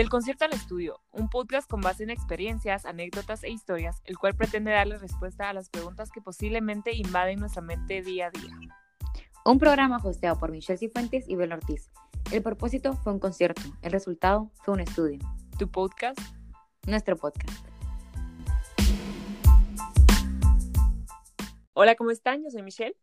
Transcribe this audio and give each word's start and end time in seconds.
Del 0.00 0.08
concierto 0.08 0.46
al 0.46 0.54
estudio, 0.54 0.98
un 1.12 1.28
podcast 1.28 1.68
con 1.68 1.82
base 1.82 2.04
en 2.04 2.08
experiencias, 2.08 2.86
anécdotas 2.86 3.44
e 3.44 3.50
historias, 3.50 4.00
el 4.06 4.16
cual 4.16 4.34
pretende 4.34 4.70
darle 4.70 4.96
respuesta 4.96 5.50
a 5.50 5.52
las 5.52 5.68
preguntas 5.68 6.10
que 6.10 6.22
posiblemente 6.22 6.96
invaden 6.96 7.38
nuestra 7.38 7.60
mente 7.60 8.00
día 8.00 8.28
a 8.28 8.30
día. 8.30 8.56
Un 9.44 9.58
programa 9.58 9.98
hosteado 10.02 10.38
por 10.38 10.52
Michelle 10.52 10.78
Cifuentes 10.78 11.28
y 11.28 11.36
Bel 11.36 11.52
Ortiz. 11.52 11.90
El 12.32 12.42
propósito 12.42 12.94
fue 12.94 13.12
un 13.12 13.18
concierto, 13.18 13.60
el 13.82 13.92
resultado 13.92 14.50
fue 14.64 14.72
un 14.72 14.80
estudio. 14.80 15.18
Tu 15.58 15.70
podcast, 15.70 16.18
nuestro 16.86 17.18
podcast. 17.18 17.62
Hola, 21.74 21.94
¿cómo 21.94 22.10
están? 22.10 22.42
Yo 22.42 22.48
soy 22.48 22.62
Michelle. 22.62 22.96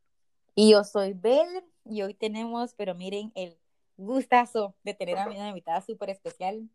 Y 0.55 0.71
yo 0.71 0.83
soy 0.83 1.13
Bel, 1.13 1.63
y 1.85 2.01
hoy 2.01 2.15
tenemos, 2.15 2.73
pero 2.73 2.95
miren, 2.95 3.31
el 3.35 3.55
gustazo 3.97 4.75
de 4.81 4.95
tener 4.95 5.19
a 5.19 5.27
mi 5.27 5.35
invitada 5.47 5.81
súper 5.81 6.09
especial. 6.09 6.67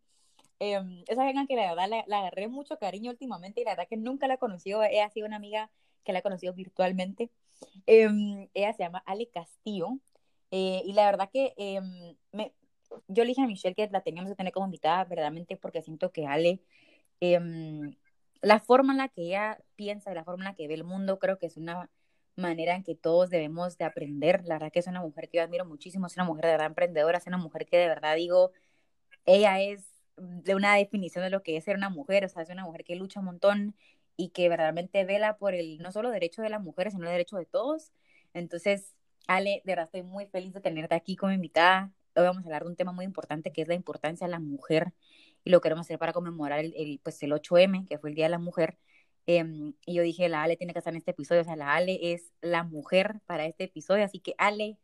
Eh, 0.62 0.80
esa 1.08 1.24
venga 1.24 1.44
que 1.46 1.56
la 1.56 1.74
verdad 1.74 2.04
la, 2.06 2.18
agarré 2.20 2.46
mucho 2.46 2.78
cariño 2.78 3.10
últimamente 3.10 3.60
y 3.60 3.64
la 3.64 3.72
verdad 3.72 3.88
que 3.88 3.96
nunca 3.96 4.28
la 4.28 4.34
he 4.34 4.38
conocido. 4.38 4.84
Ella 4.84 5.06
ha 5.06 5.10
sido 5.10 5.26
una 5.26 5.34
amiga 5.34 5.72
que 6.04 6.12
la 6.12 6.20
he 6.20 6.22
conocido 6.22 6.54
virtualmente. 6.54 7.32
Em, 7.86 8.48
ella 8.54 8.72
se 8.72 8.84
llama 8.84 9.02
Ale 9.06 9.28
Castillo. 9.28 9.98
Eh, 10.52 10.82
y 10.84 10.92
la 10.92 11.06
verdad 11.06 11.30
que 11.32 11.52
em, 11.56 12.16
me, 12.30 12.54
yo 13.08 13.24
le 13.24 13.30
dije 13.30 13.42
a 13.42 13.46
Michelle 13.48 13.74
que 13.74 13.88
la 13.90 14.02
teníamos 14.02 14.30
que 14.30 14.36
tener 14.36 14.52
como 14.52 14.66
invitada, 14.66 15.04
verdaderamente, 15.04 15.56
porque 15.56 15.82
siento 15.82 16.12
que 16.12 16.26
Ale, 16.28 16.60
la 18.40 18.60
forma 18.60 18.92
en 18.92 18.98
la 18.98 19.08
que 19.08 19.22
ella 19.22 19.58
piensa 19.76 20.12
y 20.12 20.14
la 20.14 20.24
forma 20.24 20.44
en 20.44 20.50
la 20.50 20.54
que 20.54 20.68
ve 20.68 20.74
el 20.74 20.84
mundo, 20.84 21.18
creo 21.18 21.38
que 21.38 21.46
es 21.46 21.56
una 21.56 21.90
manera 22.36 22.76
en 22.76 22.84
que 22.84 22.94
todos 22.94 23.30
debemos 23.30 23.78
de 23.78 23.84
aprender. 23.84 24.44
La 24.44 24.56
verdad 24.56 24.72
que 24.72 24.80
es 24.80 24.86
una 24.86 25.00
mujer 25.00 25.28
que 25.28 25.38
yo 25.38 25.44
admiro 25.44 25.64
muchísimo, 25.64 26.06
es 26.06 26.14
una 26.16 26.24
mujer 26.24 26.44
de 26.46 26.52
verdad 26.52 26.66
emprendedora, 26.68 27.18
es 27.18 27.26
una 27.26 27.38
mujer 27.38 27.66
que 27.66 27.78
de 27.78 27.88
verdad 27.88 28.16
digo, 28.16 28.52
ella 29.26 29.60
es 29.60 29.91
de 30.16 30.54
una 30.54 30.76
definición 30.76 31.24
de 31.24 31.30
lo 31.30 31.42
que 31.42 31.56
es 31.56 31.64
ser 31.64 31.76
una 31.76 31.90
mujer, 31.90 32.24
o 32.24 32.28
sea, 32.28 32.42
es 32.42 32.50
una 32.50 32.64
mujer 32.64 32.84
que 32.84 32.96
lucha 32.96 33.20
un 33.20 33.26
montón 33.26 33.76
y 34.16 34.30
que 34.30 34.48
verdaderamente 34.48 35.04
vela 35.04 35.38
por 35.38 35.54
el 35.54 35.78
no 35.78 35.92
solo 35.92 36.10
derecho 36.10 36.42
de 36.42 36.50
las 36.50 36.62
mujeres, 36.62 36.92
sino 36.92 37.04
el 37.06 37.12
derecho 37.12 37.36
de 37.36 37.46
todos. 37.46 37.92
Entonces, 38.34 38.94
Ale, 39.26 39.62
de 39.64 39.72
verdad 39.72 39.86
estoy 39.86 40.02
muy 40.02 40.26
feliz 40.26 40.52
de 40.52 40.60
tenerte 40.60 40.94
aquí 40.94 41.16
como 41.16 41.32
invitada. 41.32 41.92
Hoy 42.14 42.24
vamos 42.24 42.42
a 42.42 42.46
hablar 42.46 42.64
de 42.64 42.68
un 42.68 42.76
tema 42.76 42.92
muy 42.92 43.04
importante 43.04 43.52
que 43.52 43.62
es 43.62 43.68
la 43.68 43.74
importancia 43.74 44.26
de 44.26 44.30
la 44.30 44.40
mujer 44.40 44.92
y 45.44 45.50
lo 45.50 45.60
queremos 45.60 45.86
hacer 45.86 45.98
para 45.98 46.12
conmemorar 46.12 46.60
el, 46.60 46.74
el 46.76 47.00
pues 47.02 47.22
el 47.22 47.32
8M, 47.32 47.88
que 47.88 47.98
fue 47.98 48.10
el 48.10 48.16
Día 48.16 48.26
de 48.26 48.30
la 48.30 48.38
Mujer. 48.38 48.78
Em, 49.26 49.74
y 49.86 49.94
yo 49.94 50.02
dije, 50.02 50.28
la 50.28 50.42
Ale 50.42 50.56
tiene 50.56 50.72
que 50.72 50.80
estar 50.80 50.92
en 50.92 50.98
este 50.98 51.12
episodio, 51.12 51.42
o 51.42 51.44
sea, 51.44 51.56
la 51.56 51.74
Ale 51.74 52.12
es 52.12 52.32
la 52.40 52.64
mujer 52.64 53.20
para 53.26 53.46
este 53.46 53.64
episodio, 53.64 54.04
así 54.04 54.18
que 54.18 54.34
Ale, 54.36 54.78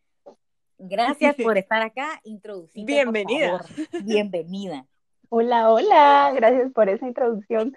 gracias 0.79 1.35
por 1.43 1.59
estar 1.59 1.83
acá, 1.83 2.21
introducir. 2.25 2.85
Bienvenida. 2.87 3.65
Bienvenida. 4.05 4.87
Hola, 5.31 5.71
hola, 5.71 6.33
gracias 6.35 6.73
por 6.73 6.89
esa 6.89 7.07
introducción. 7.07 7.77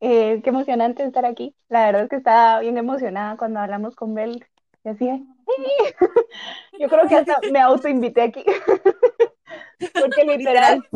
Eh, 0.00 0.42
qué 0.44 0.50
emocionante 0.50 1.02
estar 1.04 1.24
aquí. 1.24 1.54
La 1.70 1.86
verdad 1.86 2.02
es 2.02 2.10
que 2.10 2.16
estaba 2.16 2.60
bien 2.60 2.76
emocionada 2.76 3.38
cuando 3.38 3.60
hablamos 3.60 3.96
con 3.96 4.14
Bel. 4.14 4.44
Y 4.84 4.88
así, 4.90 5.08
yo 6.78 6.88
creo 6.88 7.08
que 7.08 7.16
hasta 7.16 7.38
me 7.50 7.60
autoinvité 7.60 8.20
aquí. 8.22 8.44
Porque 9.94 10.24
literal. 10.24 10.86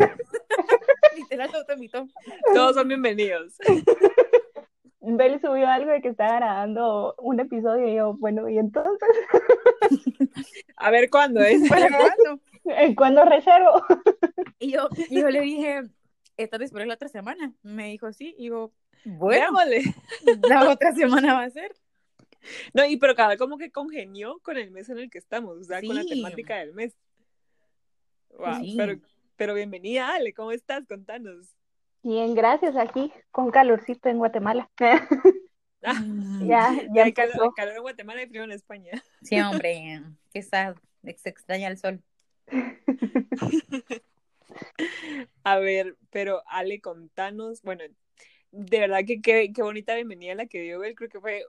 literal, 1.17 1.51
autoinvitó. 1.55 2.07
Todos 2.55 2.77
son 2.77 2.89
bienvenidos. 2.89 3.57
Bel 5.01 5.41
subió 5.41 5.67
algo 5.67 5.93
de 5.93 6.03
que 6.03 6.09
estaba 6.09 6.37
grabando 6.37 7.15
un 7.19 7.41
episodio 7.41 7.89
y 7.89 7.95
yo, 7.95 8.15
bueno, 8.19 8.51
¿y 8.51 8.59
entonces? 8.59 9.09
A 10.77 10.91
ver 10.91 11.09
cuándo 11.09 11.41
es. 11.41 11.67
¿Cuándo? 11.67 12.39
¿Cuándo 12.97 13.25
reservo? 13.25 13.83
Y 14.61 14.73
yo, 14.73 14.89
yo 15.11 15.31
le 15.31 15.41
dije, 15.41 15.83
¿estás 16.37 16.61
disponible 16.61 16.89
la 16.89 16.95
otra 16.95 17.09
semana? 17.09 17.53
Me 17.63 17.89
dijo, 17.89 18.13
sí. 18.13 18.35
Y 18.39 18.49
yo, 18.49 18.73
bueno, 19.05 19.59
la 20.49 20.69
otra 20.69 20.93
semana 20.95 21.33
va 21.33 21.45
a 21.45 21.51
ser. 21.51 21.75
No, 22.75 22.85
y 22.85 22.99
pero 22.99 23.15
cada 23.15 23.37
como 23.37 23.57
que 23.57 23.73
congenió 23.73 24.39
con 24.41 24.59
el 24.59 24.71
mes 24.71 24.89
en 24.91 24.99
el 24.99 25.11
que 25.11 25.19
estamos, 25.19 25.59
o 25.59 25.65
sea, 25.65 25.81
con 25.81 25.97
la 25.97 26.05
temática 26.05 26.59
del 26.59 26.75
mes. 26.75 26.95
Wow, 28.37 28.63
pero, 28.77 29.01
pero 29.37 29.55
bienvenida, 29.55 30.15
Ale, 30.15 30.33
¿cómo 30.35 30.53
estás? 30.53 30.87
Contanos. 30.87 31.57
Bien, 32.03 32.35
gracias, 32.35 32.77
aquí 32.77 33.11
con 33.31 33.51
calorcito 33.51 34.09
en 34.09 34.19
Guatemala. 34.19 34.71
Ah, 35.83 35.99
ya, 36.43 36.77
ya 36.95 37.05
hay 37.05 37.13
calor, 37.15 37.55
en 37.57 37.81
Guatemala 37.81 38.23
y 38.23 38.27
frío 38.27 38.45
en 38.45 38.53
España. 38.53 39.03
Sí, 39.23 39.41
hombre, 39.41 40.03
que 40.31 40.39
está, 40.39 40.75
se 41.03 41.31
extraña 41.31 41.69
el 41.69 41.79
sol. 41.79 42.03
A 45.45 45.59
ver, 45.59 45.97
pero 46.11 46.43
Ale, 46.47 46.81
contanos, 46.81 47.63
bueno, 47.63 47.85
de 48.53 48.81
verdad 48.81 49.01
que 49.07 49.21
qué, 49.21 49.53
bonita 49.59 49.95
bienvenida 49.95 50.35
la 50.35 50.47
que 50.47 50.61
dio 50.61 50.83
él, 50.85 50.95
creo 50.95 51.09
que 51.11 51.21
fue 51.21 51.45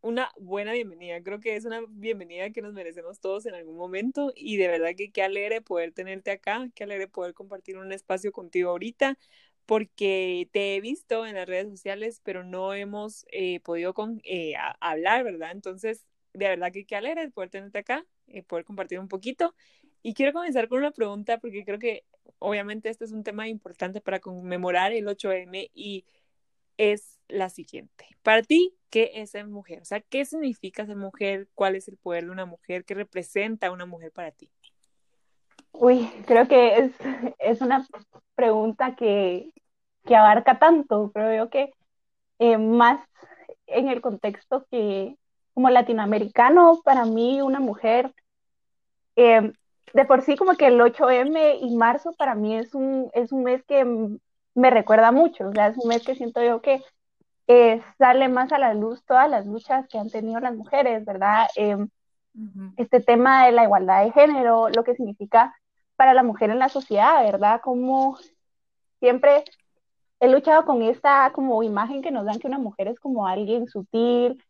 una 0.00 0.30
buena 0.38 0.72
bienvenida, 0.72 1.22
creo 1.22 1.40
que 1.40 1.56
es 1.56 1.64
una 1.64 1.80
bienvenida 1.88 2.50
que 2.50 2.62
nos 2.62 2.72
merecemos 2.72 3.20
todos 3.20 3.46
en 3.46 3.54
algún 3.54 3.76
momento 3.76 4.32
y 4.34 4.56
de 4.56 4.68
verdad 4.68 4.90
que 4.96 5.12
qué 5.12 5.22
alegre 5.22 5.60
poder 5.62 5.92
tenerte 5.92 6.30
acá, 6.32 6.68
qué 6.74 6.84
alegre 6.84 7.08
poder 7.08 7.34
compartir 7.34 7.78
un 7.78 7.92
espacio 7.92 8.32
contigo 8.32 8.70
ahorita 8.70 9.18
porque 9.66 10.48
te 10.52 10.76
he 10.76 10.80
visto 10.80 11.24
en 11.26 11.36
las 11.36 11.46
redes 11.46 11.68
sociales, 11.68 12.20
pero 12.24 12.44
no 12.44 12.74
hemos 12.74 13.24
eh, 13.30 13.60
podido 13.60 13.94
con, 13.94 14.20
eh, 14.24 14.54
hablar, 14.80 15.24
¿verdad? 15.24 15.52
Entonces, 15.52 16.04
de 16.34 16.48
verdad 16.48 16.72
que 16.72 16.84
qué 16.84 16.96
alegre 16.96 17.30
poder 17.30 17.50
tenerte 17.50 17.78
acá, 17.78 18.04
eh, 18.26 18.42
poder 18.42 18.64
compartir 18.64 18.98
un 18.98 19.08
poquito. 19.08 19.54
Y 20.02 20.14
quiero 20.14 20.32
comenzar 20.32 20.68
con 20.68 20.78
una 20.78 20.90
pregunta, 20.90 21.38
porque 21.38 21.64
creo 21.64 21.78
que 21.78 22.04
obviamente 22.38 22.88
este 22.88 23.04
es 23.04 23.12
un 23.12 23.24
tema 23.24 23.48
importante 23.48 24.00
para 24.00 24.20
conmemorar 24.20 24.92
el 24.92 25.06
8M 25.06 25.70
y 25.74 26.04
es 26.76 27.20
la 27.28 27.48
siguiente. 27.48 28.06
Para 28.22 28.42
ti, 28.42 28.74
¿qué 28.90 29.12
es 29.14 29.30
ser 29.30 29.46
mujer? 29.46 29.82
O 29.82 29.84
sea, 29.84 30.00
¿qué 30.00 30.24
significa 30.24 30.86
ser 30.86 30.96
mujer? 30.96 31.48
¿Cuál 31.54 31.76
es 31.76 31.88
el 31.88 31.96
poder 31.96 32.24
de 32.24 32.30
una 32.30 32.46
mujer? 32.46 32.84
¿Qué 32.84 32.94
representa 32.94 33.70
una 33.70 33.86
mujer 33.86 34.12
para 34.12 34.30
ti? 34.30 34.50
Uy, 35.72 36.10
creo 36.26 36.48
que 36.48 36.76
es, 36.76 36.92
es 37.38 37.60
una 37.60 37.86
pregunta 38.34 38.94
que, 38.94 39.52
que 40.04 40.16
abarca 40.16 40.58
tanto, 40.58 41.10
creo 41.12 41.48
que 41.48 41.72
eh, 42.38 42.58
más 42.58 43.00
en 43.66 43.88
el 43.88 44.00
contexto 44.00 44.66
que 44.70 45.16
como 45.54 45.70
latinoamericano, 45.70 46.80
para 46.84 47.04
mí 47.04 47.42
una 47.42 47.60
mujer, 47.60 48.14
eh, 49.16 49.52
de 49.94 50.04
por 50.04 50.22
sí 50.22 50.36
como 50.36 50.54
que 50.54 50.66
el 50.66 50.80
8M 50.80 51.58
y 51.60 51.76
marzo 51.76 52.12
para 52.14 52.34
mí 52.34 52.56
es 52.56 52.74
un, 52.74 53.10
es 53.14 53.32
un 53.32 53.44
mes 53.44 53.62
que 53.64 53.84
me 54.54 54.70
recuerda 54.70 55.12
mucho, 55.12 55.48
o 55.48 55.52
sea, 55.52 55.68
es 55.68 55.78
un 55.78 55.88
mes 55.88 56.04
que 56.04 56.14
siento 56.14 56.42
yo 56.42 56.60
que 56.60 56.82
eh, 57.48 57.82
sale 57.98 58.28
más 58.28 58.52
a 58.52 58.58
la 58.58 58.74
luz 58.74 59.04
todas 59.04 59.28
las 59.28 59.46
luchas 59.46 59.86
que 59.88 59.98
han 59.98 60.10
tenido 60.10 60.40
las 60.40 60.54
mujeres, 60.54 61.04
¿verdad? 61.04 61.46
Este 62.76 63.00
tema 63.00 63.46
de 63.46 63.52
la 63.52 63.64
igualdad 63.64 64.04
de 64.04 64.12
género, 64.12 64.68
lo 64.70 64.84
que 64.84 64.94
significa 64.94 65.54
para 65.96 66.14
la 66.14 66.22
mujer 66.22 66.50
en 66.50 66.58
la 66.58 66.68
sociedad, 66.68 67.22
¿verdad? 67.24 67.60
Como 67.62 68.16
siempre 69.00 69.44
he 70.20 70.28
luchado 70.28 70.64
con 70.64 70.82
esta 70.82 71.30
como 71.32 71.62
imagen 71.62 72.00
que 72.02 72.10
nos 72.10 72.24
dan 72.24 72.38
que 72.38 72.46
una 72.46 72.58
mujer 72.58 72.88
es 72.88 73.00
como 73.00 73.26
alguien 73.26 73.68
sutil, 73.68 74.42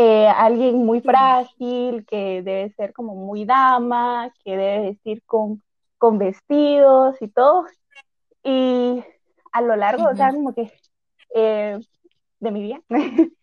eh, 0.00 0.28
alguien 0.28 0.86
muy 0.86 1.00
frágil, 1.00 2.06
que 2.06 2.40
debe 2.40 2.70
ser 2.74 2.92
como 2.92 3.16
muy 3.16 3.44
dama, 3.44 4.32
que 4.44 4.56
debe 4.56 4.90
vestir 4.90 5.24
con, 5.26 5.60
con 5.98 6.18
vestidos 6.18 7.20
y 7.20 7.26
todo. 7.26 7.66
Y 8.44 9.02
a 9.50 9.60
lo 9.60 9.74
largo, 9.74 10.04
o 10.08 10.14
sea, 10.14 10.32
como 10.32 10.54
que 10.54 10.72
eh, 11.34 11.80
de 12.38 12.50
mi 12.52 12.62
vida, 12.62 12.80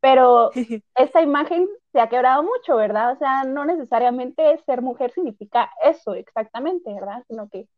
pero 0.00 0.50
esta 0.96 1.20
imagen 1.20 1.68
se 1.92 2.00
ha 2.00 2.08
quebrado 2.08 2.42
mucho, 2.42 2.76
¿verdad? 2.76 3.12
O 3.12 3.16
sea, 3.18 3.44
no 3.44 3.66
necesariamente 3.66 4.56
ser 4.64 4.80
mujer 4.80 5.12
significa 5.12 5.70
eso 5.84 6.14
exactamente, 6.14 6.90
¿verdad? 6.90 7.22
Sino 7.28 7.50
que 7.50 7.68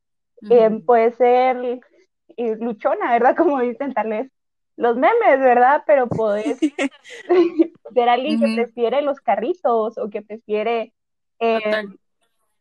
eh, 0.48 0.70
puede 0.86 1.10
ser 1.16 1.80
luchona, 2.36 3.10
¿verdad? 3.10 3.34
Como 3.36 3.58
dicen 3.58 3.92
tal 3.92 4.06
los 4.80 4.96
memes, 4.96 5.40
¿verdad? 5.40 5.82
Pero 5.86 6.08
poder 6.08 6.56
ser 7.94 8.08
alguien 8.08 8.40
que 8.40 8.54
prefiere 8.54 9.02
los 9.02 9.20
carritos 9.20 9.98
o 9.98 10.10
que 10.10 10.22
prefiere 10.22 10.92
eh, 11.38 11.84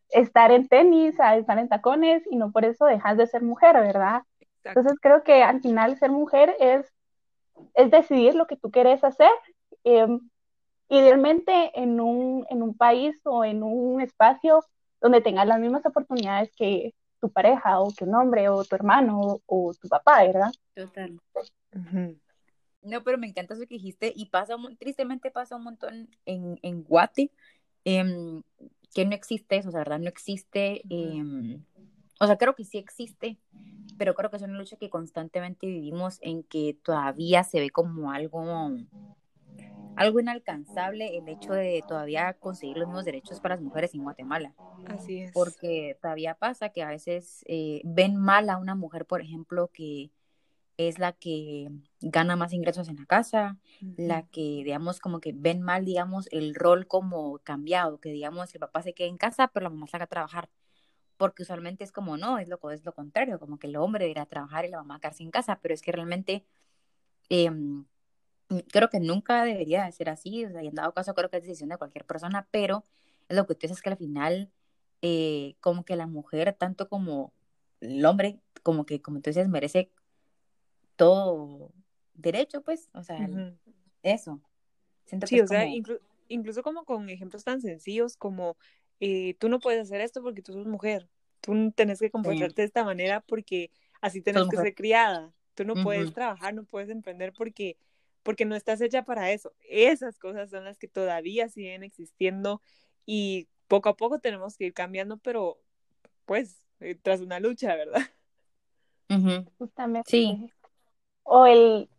estar 0.10 0.51
en 0.51 0.68
tenis 0.68 1.19
a 1.19 1.38
estar 1.38 1.57
en 1.57 1.69
tacones 1.69 2.24
y 2.30 2.36
no 2.36 2.51
por 2.51 2.66
eso 2.66 2.86
dejas 2.86 3.18
de 3.18 3.27
ser 3.27 3.42
mujer, 3.42 3.75
¿verdad? 3.75 4.24
Entonces 4.63 4.94
creo 5.01 5.24
que 5.24 5.44
al 5.44 5.62
final 5.62 5.98
ser 5.98 6.12
mujer 6.12 6.56
es, 6.60 6.86
es 7.74 7.89
decidir 7.89 8.36
lo 8.36 8.48
que 8.48 8.57
tú 8.57 8.69
quieres 8.69 9.04
hacer 9.04 9.30
Em, 9.83 10.19
idealmente 10.89 11.72
en 11.80 12.00
un, 12.01 12.45
en 12.50 12.63
un 12.63 12.75
país 12.75 13.15
o 13.24 13.45
en 13.45 13.63
un 13.63 14.01
espacio 14.01 14.63
donde 15.01 15.22
tengas 15.22 15.48
las 15.48 15.60
mismas 15.60 15.86
oportunidades 15.86 16.51
que 16.56 16.94
tu 17.22 17.30
pareja 17.31 17.80
o 17.80 17.92
que 17.92 18.06
un 18.06 18.15
hombre 18.15 18.50
o 18.50 18.63
tu 18.63 18.75
hermano 18.75 19.39
o, 19.45 19.74
tu 19.80 19.88
papá, 19.88 20.24
¿verdad? 20.24 20.51
Total. 20.75 21.19
No, 22.81 23.04
pero 23.04 23.18
me 23.18 23.27
encanta 23.27 23.54
eso 23.54 23.63
que 23.63 23.75
dijiste 23.75 24.13
y 24.16 24.27
pasa, 24.27 24.56
tristemente 24.80 25.31
pasa 25.31 25.57
un 25.57 25.63
montón 25.63 26.10
en, 26.25 26.60
en 26.62 26.83
Guate, 26.83 27.31
em, 27.83 28.42
que 28.94 29.06
no 29.06 29.13
existe 29.13 29.57
eso, 29.57 29.71
¿verdad? 29.71 30.00
No 30.00 30.07
existe, 30.07 30.81
em, 30.89 31.63
o 32.19 32.25
sea, 32.25 32.38
creo 32.38 32.56
que 32.56 32.63
sí 32.63 32.77
existe, 32.77 33.38
pero 33.98 34.16
creo 34.16 34.30
que 34.30 34.38
es 34.38 34.44
una 34.44 34.57
lucha 34.57 34.77
que 34.77 34.89
constantemente 34.89 35.68
vivimos 35.68 36.19
en 36.21 36.44
que 36.44 36.77
todavía 36.83 37.44
se 37.44 37.60
ve 37.60 37.69
como 37.69 38.12
algo 38.12 38.72
algo 39.95 40.22
inalcanzable 40.22 41.18
el 41.18 41.27
hecho 41.27 41.51
de 41.51 41.83
todavía 41.86 42.33
conseguir 42.36 42.77
los 42.77 42.88
mismos 42.88 43.04
derechos 43.04 43.42
para 43.42 43.56
las 43.56 43.63
mujeres 43.63 43.94
en 43.94 44.04
Guatemala. 44.04 44.54
Así 44.86 45.19
es. 45.19 45.33
Porque 45.33 45.98
todavía 46.01 46.36
pasa 46.36 46.69
que 46.69 46.83
a 46.83 46.88
veces 46.88 47.44
eh, 47.48 47.81
ven 47.83 48.15
mal 48.15 48.50
a 48.50 48.57
una 48.57 48.75
mujer, 48.75 49.06
por 49.06 49.22
ejemplo, 49.22 49.69
que 49.74 50.10
es 50.80 50.98
la 50.98 51.12
que 51.12 51.70
gana 52.00 52.38
más 52.38 52.54
ingresos 52.54 52.88
en 52.88 52.96
la 52.96 53.06
casa, 53.06 53.58
la 53.98 54.26
que, 54.28 54.64
digamos, 54.64 55.02
como 55.02 55.20
que 55.20 55.34
ven 55.36 55.62
mal, 55.62 55.84
digamos, 55.84 56.30
el 56.31 56.56
rol 56.56 56.88
como 56.88 57.40
cambiado, 57.40 58.00
que, 58.00 58.14
digamos, 58.14 58.54
el 58.56 58.62
papá 58.62 58.81
se 58.81 58.94
quede 58.94 59.10
en 59.10 59.18
casa, 59.18 59.50
pero 59.50 59.66
la 59.66 59.72
mamá 59.72 59.88
salga 59.88 60.06
a 60.06 60.08
trabajar. 60.08 60.50
Porque 61.18 61.44
usualmente 61.44 61.84
es 61.84 61.92
como, 61.92 62.16
no, 62.16 62.40
es 62.40 62.48
lo, 62.48 62.62
es 62.72 62.86
lo 62.86 62.94
contrario, 62.94 63.40
como 63.40 63.60
que 63.60 63.68
el 63.68 63.76
hombre 63.76 64.08
irá 64.08 64.22
a 64.22 64.26
trabajar 64.26 64.64
y 64.64 64.70
la 64.70 64.78
mamá 64.78 65.02
quedarse 65.02 65.22
en 65.22 65.31
casa, 65.31 65.60
pero 65.62 65.74
es 65.74 65.81
que 65.81 65.92
realmente 65.92 66.46
em, 67.28 67.84
creo 68.72 68.90
que 68.90 69.02
nunca 69.02 69.44
debería 69.44 69.84
de 69.84 69.92
ser 69.92 70.10
así, 70.10 70.46
o 70.46 70.50
sea, 70.50 70.64
y 70.64 70.68
en 70.68 70.75
dado 70.75 70.94
caso 70.94 71.14
creo 71.14 71.30
que 71.30 71.38
es 71.38 71.44
decisión 71.44 71.68
de 71.70 71.78
cualquier 71.78 72.06
persona, 72.06 72.48
pero 72.52 72.86
lo 73.28 73.46
que 73.48 73.56
tú 73.56 73.62
dices 73.64 73.80
es 73.80 73.84
que 73.84 73.90
al 73.90 73.98
final, 73.98 74.50
eh, 75.02 75.56
como 75.60 75.84
que 75.84 75.98
la 75.98 76.08
mujer, 76.08 76.56
tanto 76.58 76.88
como 76.88 77.34
el 77.82 78.06
hombre, 78.06 78.40
como 78.64 78.86
que, 78.86 79.02
como 79.02 79.20
tú 79.20 79.30
dices, 79.30 79.50
merece 79.50 79.92
todo 81.00 81.72
derecho, 82.13 82.62
pues, 82.62 82.90
o 82.94 83.04
sea, 83.04 83.28
eso. 84.04 84.42
Siento 85.06 85.25
sí, 85.25 85.40
o 85.40 85.48
sea, 85.48 85.66
incluso 86.28 86.62
como 86.62 86.84
con 86.84 87.10
ejemplos 87.10 87.46
tan 87.46 87.62
sencillos 87.62 88.18
como 88.18 88.57
eh, 89.00 89.36
tú 89.40 89.48
no 89.48 89.60
puedes 89.60 89.81
hacer 89.81 90.01
esto 90.01 90.22
porque 90.22 90.42
tú 90.42 90.51
sos 90.51 90.68
mujer, 90.68 91.07
tú 91.40 91.72
tenés 91.72 92.00
que 92.00 92.12
comportarte 92.12 92.62
de 92.62 92.66
esta 92.66 92.84
manera 92.84 93.22
porque 93.22 93.72
así 94.01 94.22
tenés 94.22 94.48
que 94.50 94.57
ser 94.57 94.75
criada, 94.75 95.34
tú 95.56 95.63
no 95.63 95.81
puedes 95.81 96.13
trabajar, 96.13 96.54
no 96.54 96.66
puedes 96.66 96.90
emprender 96.90 97.31
porque 97.31 97.78
porque 98.22 98.44
no 98.44 98.56
estás 98.57 98.81
hecha 98.81 99.06
para 99.06 99.31
eso. 99.31 99.54
Esas 99.69 100.19
cosas 100.19 100.50
son 100.50 100.66
las 100.66 100.78
que 100.78 100.90
todavía 100.90 101.48
siguen 101.48 101.84
existiendo 101.84 102.62
y 103.06 103.48
poco 103.69 103.88
a 103.88 103.96
poco 103.96 104.19
tenemos 104.19 104.57
que 104.57 104.66
ir 104.66 104.74
cambiando, 104.74 105.16
pero 105.18 105.57
pues 106.25 106.57
eh, 106.81 106.96
tras 107.01 107.22
una 107.22 107.40
lucha, 107.40 107.74
¿verdad? 107.75 108.01
Justamente. 109.57 110.12
Sí. 110.12 110.51
O 111.30 111.46
el, 111.46 111.90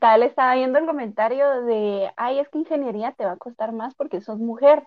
tal 0.00 0.22
estaba 0.22 0.54
viendo 0.54 0.78
el 0.78 0.86
comentario 0.86 1.62
de, 1.62 2.10
ay, 2.16 2.40
es 2.40 2.48
que 2.48 2.58
ingeniería 2.58 3.12
te 3.12 3.24
va 3.24 3.32
a 3.32 3.36
costar 3.36 3.72
más 3.72 3.94
porque 3.94 4.20
sos 4.20 4.38
mujer. 4.38 4.82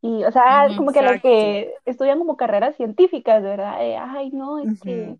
Y, 0.00 0.24
o 0.24 0.32
sea, 0.32 0.68
como 0.76 0.92
que 0.92 1.02
los 1.02 1.22
que 1.22 1.74
estudian 1.84 2.18
como 2.18 2.36
carreras 2.36 2.76
científicas, 2.76 3.42
¿verdad? 3.42 3.76
ay, 3.78 4.30
no, 4.30 4.58
es 4.58 4.82
que 4.82 5.16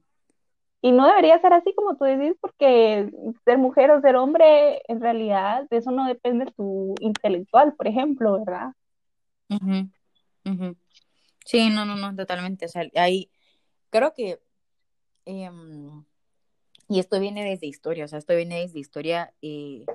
y 0.85 0.91
no 0.91 1.07
debería 1.07 1.39
ser 1.39 1.53
así 1.53 1.73
como 1.75 1.97
tú 1.97 2.05
decís, 2.05 2.37
porque 2.41 3.09
ser 3.45 3.57
mujer 3.57 3.93
o 3.93 4.01
ser 4.01 4.17
hombre, 4.17 4.83
en 4.89 5.01
realidad, 5.01 5.69
de 5.71 5.77
eso 5.77 5.93
no 5.93 6.07
depende 6.07 6.47
tu 6.57 6.97
intelectual, 6.99 7.75
por 7.75 7.87
ejemplo, 7.87 8.41
¿verdad? 8.45 8.73
Sí, 11.45 11.71
no, 11.71 11.85
no, 11.85 11.95
no, 11.95 12.17
totalmente. 12.17 12.67
O 12.67 12.69
sea, 12.69 12.85
ahí 12.97 13.31
creo 13.91 14.13
que, 14.13 14.41
em, 15.25 16.05
y 16.93 16.99
esto 16.99 17.19
viene 17.19 17.49
desde 17.49 17.67
historia, 17.67 18.05
o 18.05 18.09
sea, 18.09 18.19
esto 18.19 18.37
viene 18.37 18.61
desde 18.61 18.79
historia 18.79 19.33
eh, 19.41 19.87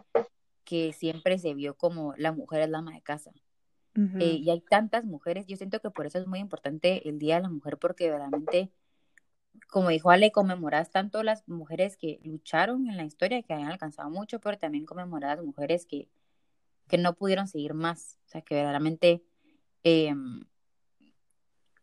que 0.64 0.94
siempre 0.94 1.38
se 1.38 1.54
vio 1.54 1.76
como 1.78 2.14
la 2.18 2.32
mujer 2.32 2.62
es 2.62 2.70
la 2.70 2.80
ama 2.80 2.94
de 2.94 3.02
casa. 3.02 3.32
Eh, 4.20 4.40
y 4.44 4.50
hay 4.52 4.62
tantas 4.62 5.06
mujeres, 5.06 5.48
yo 5.48 5.58
siento 5.58 5.80
que 5.80 5.90
por 5.90 6.06
eso 6.06 6.20
es 6.20 6.28
muy 6.28 6.38
importante 6.38 7.10
el 7.10 7.18
Día 7.18 7.38
de 7.38 7.42
la 7.42 7.50
Mujer, 7.50 7.78
porque 7.78 8.12
realmente 8.12 8.72
como 9.70 9.90
dijo 9.90 10.12
Ale, 10.12 10.32
conmemoras 10.32 10.92
tanto 10.92 11.24
las 11.24 11.48
mujeres 11.48 11.98
que 11.98 12.20
lucharon 12.24 12.88
en 12.88 12.98
la 12.98 13.06
historia, 13.06 13.42
que 13.44 13.54
habían 13.54 13.70
alcanzado 13.70 14.10
mucho, 14.10 14.40
pero 14.40 14.58
también 14.58 14.86
conmemoras 14.86 15.38
las 15.38 15.46
mujeres 15.46 15.86
que, 15.86 16.10
que 16.88 16.98
no 16.98 17.16
pudieron 17.16 17.48
seguir 17.48 17.74
más. 17.74 18.20
O 18.28 18.30
sea, 18.30 18.42
que 18.42 18.56
verdaderamente, 18.56 19.24
em, 19.84 20.42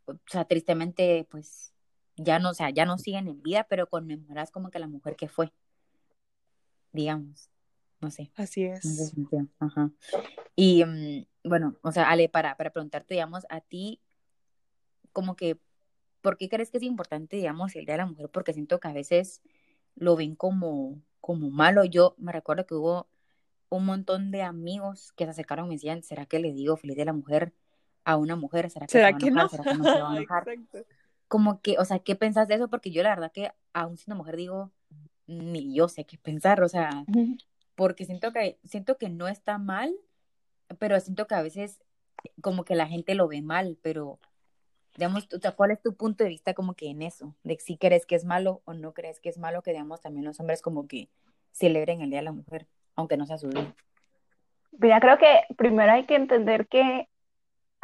o 0.07 0.15
sea, 0.27 0.45
tristemente, 0.45 1.27
pues 1.31 1.74
ya 2.17 2.39
no, 2.39 2.51
o 2.51 2.55
sea, 2.55 2.71
ya 2.71 2.85
no 2.85 2.99
siguen 2.99 3.29
en 3.29 3.43
vida, 3.43 3.67
pero 3.69 3.89
conmemoras 3.89 4.51
como 4.51 4.71
que 4.71 4.79
la 4.79 4.87
mujer 4.87 5.17
que 5.17 5.29
fue, 5.29 5.53
digamos. 6.93 7.51
No 8.01 8.11
sé. 8.11 8.31
Así 8.37 8.65
es. 8.65 9.15
Ajá. 9.59 9.91
Y 10.57 10.83
em, 10.83 11.25
bueno, 11.43 11.77
o 11.83 11.91
sea, 11.91 12.11
Ale, 12.11 12.29
para, 12.29 12.57
para 12.57 12.71
preguntarte, 12.71 13.15
digamos, 13.15 13.47
a 13.49 13.61
ti, 13.61 14.01
como 15.13 15.37
que 15.37 15.59
¿Por 16.25 16.39
qué 16.39 16.49
crees 16.49 16.71
que 16.71 16.79
es 16.79 16.83
importante, 16.83 17.37
digamos, 17.37 17.77
el 17.77 17.85
Día 17.85 17.97
de 17.97 17.99
la 17.99 18.07
Mujer? 18.07 18.31
Porque 18.31 18.55
siento 18.55 18.81
que 18.81 18.89
a 18.89 18.95
veces 18.95 19.43
lo 19.95 20.17
ven 20.17 20.37
como, 20.37 21.03
como 21.21 21.51
malo. 21.51 21.85
Yo 21.85 22.15
me 22.17 22.33
recuerdo 22.33 22.65
que 22.65 22.75
hubo 22.75 23.09
un 23.69 23.85
montón 23.85 24.31
de 24.31 24.41
amigos 24.41 25.13
que 25.17 25.25
se 25.25 25.33
acercaron 25.33 25.67
y 25.67 25.69
me 25.69 25.75
decían, 25.75 26.03
¿será 26.03 26.25
que 26.25 26.39
le 26.39 26.55
digo 26.55 26.79
feliz 26.79 26.97
de 26.97 27.05
la 27.05 27.13
mujer 27.13 27.53
a 28.05 28.17
una 28.17 28.37
mujer? 28.37 28.71
¿Será 28.71 28.87
que, 28.87 28.93
¿Será 28.93 29.19
que 29.19 29.31
no? 29.31 29.51
¿Será 29.51 29.65
que 29.65 29.75
no 29.75 29.85
se 29.85 30.01
va 30.01 30.13
a 30.13 30.17
enojar? 30.17 30.47
Como 31.29 31.61
que, 31.61 31.79
o 31.79 31.85
sea, 31.85 31.99
¿qué 31.99 32.15
pensás 32.17 32.49
de 32.49 32.55
eso? 32.55 32.69
Porque 32.69 32.91
yo 32.91 33.03
la 33.03 33.11
verdad 33.11 33.33
que 33.33 33.53
aún 33.73 33.97
siendo 33.97 34.17
mujer 34.17 34.37
digo, 34.37 34.71
ni 35.27 35.75
yo 35.75 35.89
sé 35.89 36.05
qué 36.05 36.19
pensar, 36.19 36.63
o 36.63 36.69
sea, 36.69 37.05
porque 37.75 38.05
siento 38.05 38.33
que, 38.33 38.59
siento 38.65 38.99
que 38.99 39.09
no 39.09 39.29
está 39.29 39.59
mal, 39.59 39.95
pero 40.79 40.99
siento 41.01 41.27
que 41.27 41.35
a 41.35 41.43
veces 41.43 41.81
como 42.41 42.65
que 42.65 42.75
la 42.75 42.87
gente 42.87 43.15
lo 43.15 43.29
ve 43.29 43.43
mal, 43.43 43.79
pero 43.83 44.19
digamos, 44.95 45.29
¿cuál 45.57 45.73
es 45.73 45.83
tu 45.83 45.95
punto 45.95 46.25
de 46.25 46.31
vista 46.31 46.55
como 46.55 46.75
que 46.75 46.89
en 46.89 47.03
eso? 47.03 47.35
De 47.43 47.59
si 47.59 47.77
crees 47.77 48.07
que 48.07 48.15
es 48.15 48.25
malo 48.25 48.63
o 48.65 48.75
no 48.75 48.95
crees 48.95 49.21
que 49.21 49.29
es 49.29 49.39
malo 49.39 49.63
que, 49.63 49.73
digamos, 49.73 50.01
también 50.01 50.25
los 50.25 50.39
hombres 50.41 50.63
como 50.63 50.87
que 50.87 51.09
celebren 51.51 52.01
el 52.01 52.11
Día 52.11 52.21
de 52.21 52.25
la 52.25 52.33
Mujer, 52.33 52.67
aunque 52.95 53.17
no 53.17 53.27
sea 53.27 53.39
su 53.39 53.49
día. 53.49 53.75
Mira, 54.73 55.01
creo 55.01 55.19
que 55.19 55.55
primero 55.57 55.93
hay 55.93 56.05
que 56.05 56.17
entender 56.17 56.67
que 56.69 57.09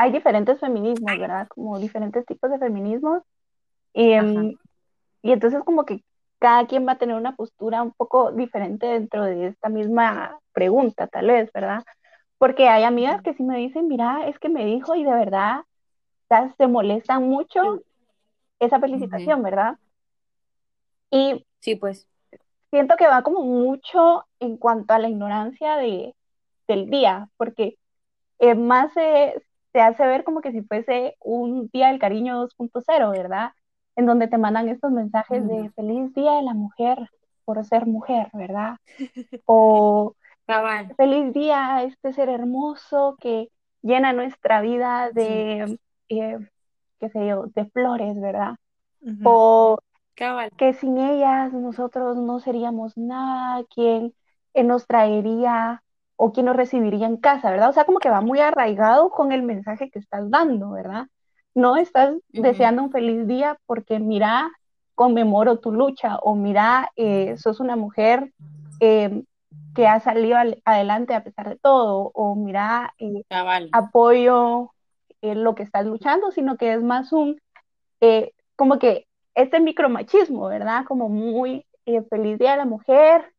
hay 0.00 0.12
diferentes 0.12 0.58
feminismos, 0.58 1.18
¿verdad? 1.18 1.46
Como 1.48 1.78
diferentes 1.78 2.24
tipos 2.24 2.50
de 2.50 2.58
feminismos. 2.58 3.22
Y, 3.92 4.12
em, 4.12 4.56
y 5.20 5.32
entonces 5.32 5.62
como 5.62 5.84
que 5.84 6.02
cada 6.38 6.66
quien 6.66 6.88
va 6.88 6.92
a 6.92 6.98
tener 6.98 7.16
una 7.16 7.36
postura 7.36 7.82
un 7.82 7.92
poco 7.92 8.32
diferente 8.32 8.86
dentro 8.86 9.24
de 9.24 9.48
esta 9.48 9.68
misma 9.68 10.38
pregunta, 10.52 11.06
tal 11.06 11.26
vez, 11.26 11.52
¿verdad? 11.52 11.84
Porque 12.38 12.66
hay 12.66 12.84
amigas 12.84 13.20
que 13.20 13.34
sí 13.34 13.42
me 13.42 13.58
dicen, 13.58 13.88
mira, 13.88 14.26
es 14.26 14.38
que 14.38 14.48
me 14.48 14.64
dijo 14.64 14.94
y 14.94 15.04
de 15.04 15.12
verdad 15.12 15.64
se 16.56 16.66
molestan 16.66 17.28
mucho 17.28 17.82
esa 18.58 18.80
felicitación, 18.80 19.42
¿verdad? 19.42 19.76
Y 21.10 21.44
sí, 21.58 21.74
pues. 21.74 22.08
Siento 22.70 22.96
que 22.96 23.06
va 23.06 23.22
como 23.22 23.42
mucho 23.42 24.24
en 24.38 24.56
cuanto 24.56 24.94
a 24.94 24.98
la 24.98 25.10
ignorancia 25.10 25.76
de, 25.76 26.14
del 26.68 26.88
día, 26.88 27.28
porque 27.36 27.76
eh, 28.38 28.54
más 28.54 28.94
se, 28.94 29.42
hace 29.74 30.06
ver 30.06 30.24
como 30.24 30.40
que 30.40 30.52
si 30.52 30.62
fuese 30.62 31.16
un 31.20 31.68
día 31.72 31.88
del 31.88 31.98
cariño 31.98 32.40
2.0, 32.40 33.10
¿verdad? 33.10 33.52
En 33.96 34.06
donde 34.06 34.28
te 34.28 34.38
mandan 34.38 34.68
estos 34.68 34.90
mensajes 34.90 35.46
de 35.46 35.70
feliz 35.76 36.12
día 36.14 36.32
de 36.32 36.42
la 36.42 36.54
mujer 36.54 36.98
por 37.44 37.64
ser 37.64 37.86
mujer, 37.86 38.28
¿verdad? 38.32 38.76
O 39.46 40.14
feliz 40.96 41.32
día, 41.32 41.82
este 41.84 42.12
ser 42.12 42.28
hermoso 42.28 43.16
que 43.20 43.48
llena 43.82 44.12
nuestra 44.12 44.60
vida 44.60 45.10
de 45.12 45.78
eh, 46.08 46.38
qué 46.98 47.08
sé 47.08 47.26
yo, 47.26 47.46
de 47.54 47.66
flores, 47.66 48.20
¿verdad? 48.20 48.56
O 49.22 49.78
que 50.56 50.72
sin 50.74 50.98
ellas 50.98 51.52
nosotros 51.52 52.16
no 52.16 52.40
seríamos 52.40 52.96
nada, 52.96 53.64
quien 53.74 54.14
eh, 54.54 54.64
nos 54.64 54.86
traería 54.86 55.82
o 56.22 56.32
quien 56.32 56.44
nos 56.44 56.56
recibiría 56.56 57.06
en 57.06 57.16
casa, 57.16 57.50
¿verdad? 57.50 57.70
O 57.70 57.72
sea, 57.72 57.86
como 57.86 57.98
que 57.98 58.10
va 58.10 58.20
muy 58.20 58.40
arraigado 58.40 59.08
con 59.08 59.32
el 59.32 59.42
mensaje 59.42 59.90
que 59.90 59.98
estás 59.98 60.30
dando, 60.30 60.72
¿verdad? 60.72 61.06
No 61.54 61.78
estás 61.78 62.14
deseando 62.28 62.82
un 62.82 62.92
feliz 62.92 63.26
día 63.26 63.56
porque 63.64 63.98
mira, 63.98 64.50
conmemoro 64.94 65.60
tu 65.60 65.72
lucha 65.72 66.16
o 66.16 66.34
mira, 66.34 66.90
eh, 66.96 67.38
sos 67.38 67.58
una 67.58 67.74
mujer 67.74 68.34
em, 68.80 69.24
que 69.74 69.86
ha 69.86 69.98
salido 70.00 70.36
adelante 70.66 71.14
a 71.14 71.24
pesar 71.24 71.48
de 71.48 71.56
todo 71.56 72.10
o 72.12 72.34
mira, 72.34 72.94
apoyo 73.72 74.72
lo 75.22 75.54
que 75.54 75.62
estás 75.62 75.86
luchando, 75.86 76.32
sino 76.32 76.58
que 76.58 76.74
es 76.74 76.82
más 76.82 77.14
un, 77.14 77.40
eh, 78.02 78.32
como 78.56 78.78
que 78.78 79.06
este 79.34 79.58
micromachismo, 79.58 80.48
¿verdad? 80.48 80.84
Como 80.84 81.08
muy 81.08 81.64
eh, 81.86 82.02
feliz 82.10 82.38
día 82.38 82.50
de 82.50 82.56
la 82.58 82.66
mujer. 82.66 83.32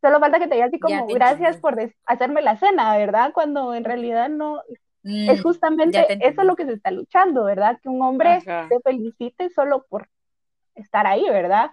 Solo 0.00 0.20
falta 0.20 0.38
que 0.38 0.46
te 0.46 0.54
diga 0.54 0.66
así 0.66 0.78
como 0.78 1.06
gracias 1.06 1.56
por 1.56 1.76
hacerme 2.06 2.42
la 2.42 2.56
cena, 2.56 2.96
¿verdad? 2.96 3.32
Cuando 3.32 3.74
en 3.74 3.84
realidad 3.84 4.28
no, 4.28 4.62
es 5.02 5.40
mm, 5.40 5.42
justamente 5.42 6.06
eso 6.20 6.44
lo 6.44 6.54
que 6.54 6.66
se 6.66 6.74
está 6.74 6.90
luchando, 6.90 7.44
¿verdad? 7.44 7.78
Que 7.82 7.88
un 7.88 8.02
hombre 8.02 8.40
te 8.44 8.80
felicite 8.84 9.50
solo 9.50 9.86
por 9.88 10.08
estar 10.74 11.06
ahí, 11.06 11.28
¿verdad? 11.28 11.70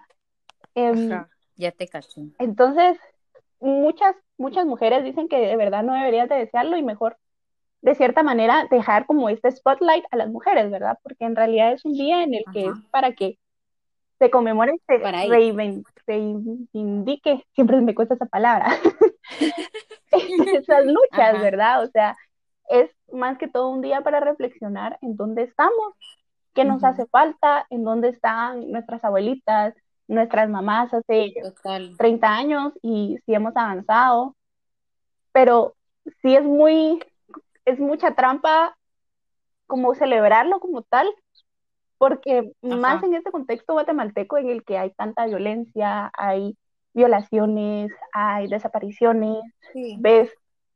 Em, 0.74 1.10
ya 1.54 1.70
te 1.70 1.86
caché. 1.86 2.22
Entonces, 2.38 2.98
muchas, 3.60 4.16
muchas 4.38 4.66
mujeres 4.66 5.04
dicen 5.04 5.28
que 5.28 5.38
de 5.38 5.56
verdad 5.56 5.82
no 5.82 5.94
deberías 5.94 6.28
de 6.28 6.36
desearlo 6.36 6.76
y 6.76 6.82
mejor 6.82 7.16
de 7.82 7.94
cierta 7.94 8.24
manera, 8.24 8.66
dejar 8.68 9.06
como 9.06 9.28
este 9.28 9.50
spotlight 9.52 10.04
a 10.10 10.16
las 10.16 10.28
mujeres, 10.28 10.70
¿verdad? 10.72 10.98
Porque 11.04 11.24
en 11.24 11.36
realidad 11.36 11.72
es 11.72 11.84
un 11.84 11.92
día 11.92 12.24
en 12.24 12.34
el 12.34 12.44
que 12.52 12.66
es 12.66 12.78
para 12.90 13.12
que 13.12 13.38
se 14.18 14.28
conmemore, 14.28 14.80
se 14.88 14.98
reivindique, 15.28 15.95
siempre 16.06 17.80
me 17.80 17.94
cuesta 17.94 18.14
esa 18.14 18.26
palabra, 18.26 18.66
esas 20.10 20.84
luchas, 20.86 21.40
¿verdad? 21.40 21.84
O 21.84 21.88
sea, 21.88 22.16
es 22.68 22.90
más 23.12 23.38
que 23.38 23.48
todo 23.48 23.68
un 23.68 23.82
día 23.82 24.00
para 24.00 24.20
reflexionar 24.20 24.98
en 25.02 25.16
dónde 25.16 25.42
estamos, 25.42 25.94
qué 26.54 26.64
nos 26.64 26.82
hace 26.84 27.06
falta, 27.06 27.66
en 27.70 27.84
dónde 27.84 28.08
están 28.08 28.70
nuestras 28.70 29.04
abuelitas, 29.04 29.74
nuestras 30.08 30.48
mamás 30.48 30.92
hace 30.94 31.34
30 31.98 32.28
años 32.28 32.72
y 32.82 33.18
si 33.26 33.34
hemos 33.34 33.56
avanzado. 33.56 34.34
Pero 35.32 35.74
sí 36.22 36.34
es 36.34 36.44
muy, 36.44 37.04
es 37.64 37.78
mucha 37.78 38.14
trampa 38.14 38.76
como 39.66 39.94
celebrarlo 39.94 40.60
como 40.60 40.82
tal, 40.82 41.08
porque 41.98 42.52
más 42.62 43.02
en 43.02 43.14
este 43.14 43.30
contexto 43.30 43.72
guatemalteco 43.72 44.38
en 44.38 44.50
el 44.50 44.64
que 44.64 44.78
hay 44.78 44.90
tanta 44.92 45.26
violencia, 45.26 46.10
hay 46.16 46.56
violaciones, 46.94 47.92
hay 48.12 48.48
desapariciones, 48.48 49.42
ves 49.98 50.30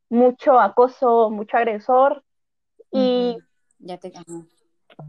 mucho 0.09 0.61
acoso, 0.61 1.31
mucho 1.31 1.57
agresor 1.57 2.23
y 2.91 3.39
ya 3.79 3.99
te 3.99 4.13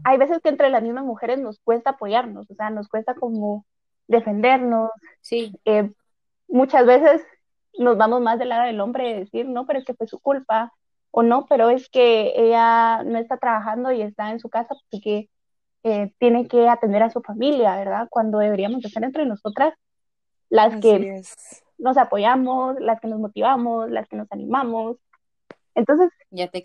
hay 0.04 0.18
veces 0.18 0.40
que 0.42 0.48
entre 0.48 0.70
las 0.70 0.82
mismas 0.82 1.04
mujeres 1.04 1.38
nos 1.38 1.58
cuesta 1.60 1.90
apoyarnos, 1.90 2.50
o 2.50 2.54
sea, 2.54 2.70
nos 2.70 2.88
cuesta 2.88 3.14
como 3.14 3.66
defendernos. 4.08 4.90
Sí. 5.20 5.52
Eh, 5.64 5.90
muchas 6.48 6.86
veces 6.86 7.22
nos 7.78 7.96
vamos 7.96 8.20
más 8.20 8.38
del 8.38 8.50
lado 8.50 8.66
del 8.66 8.80
hombre 8.80 9.10
y 9.10 9.14
decir, 9.14 9.46
no, 9.46 9.66
pero 9.66 9.78
es 9.78 9.84
que 9.84 9.94
fue 9.94 10.06
su 10.06 10.18
culpa, 10.20 10.72
o 11.10 11.22
no, 11.22 11.46
pero 11.46 11.70
es 11.70 11.88
que 11.90 12.32
ella 12.36 13.02
no 13.04 13.18
está 13.18 13.36
trabajando 13.36 13.92
y 13.92 14.02
está 14.02 14.30
en 14.30 14.40
su 14.40 14.48
casa 14.48 14.74
porque 14.90 15.28
eh, 15.84 16.12
tiene 16.18 16.46
que 16.46 16.68
atender 16.68 17.02
a 17.02 17.10
su 17.10 17.20
familia, 17.20 17.76
¿verdad? 17.76 18.08
Cuando 18.10 18.38
deberíamos 18.38 18.82
ser 18.82 19.04
entre 19.04 19.26
nosotras 19.26 19.74
las 20.48 20.76
que 20.80 21.22
nos 21.78 21.96
apoyamos, 21.96 22.78
las 22.78 23.00
que 23.00 23.08
nos 23.08 23.18
motivamos, 23.18 23.90
las 23.90 24.06
que 24.08 24.16
nos 24.16 24.30
animamos. 24.30 24.98
Entonces, 25.74 26.10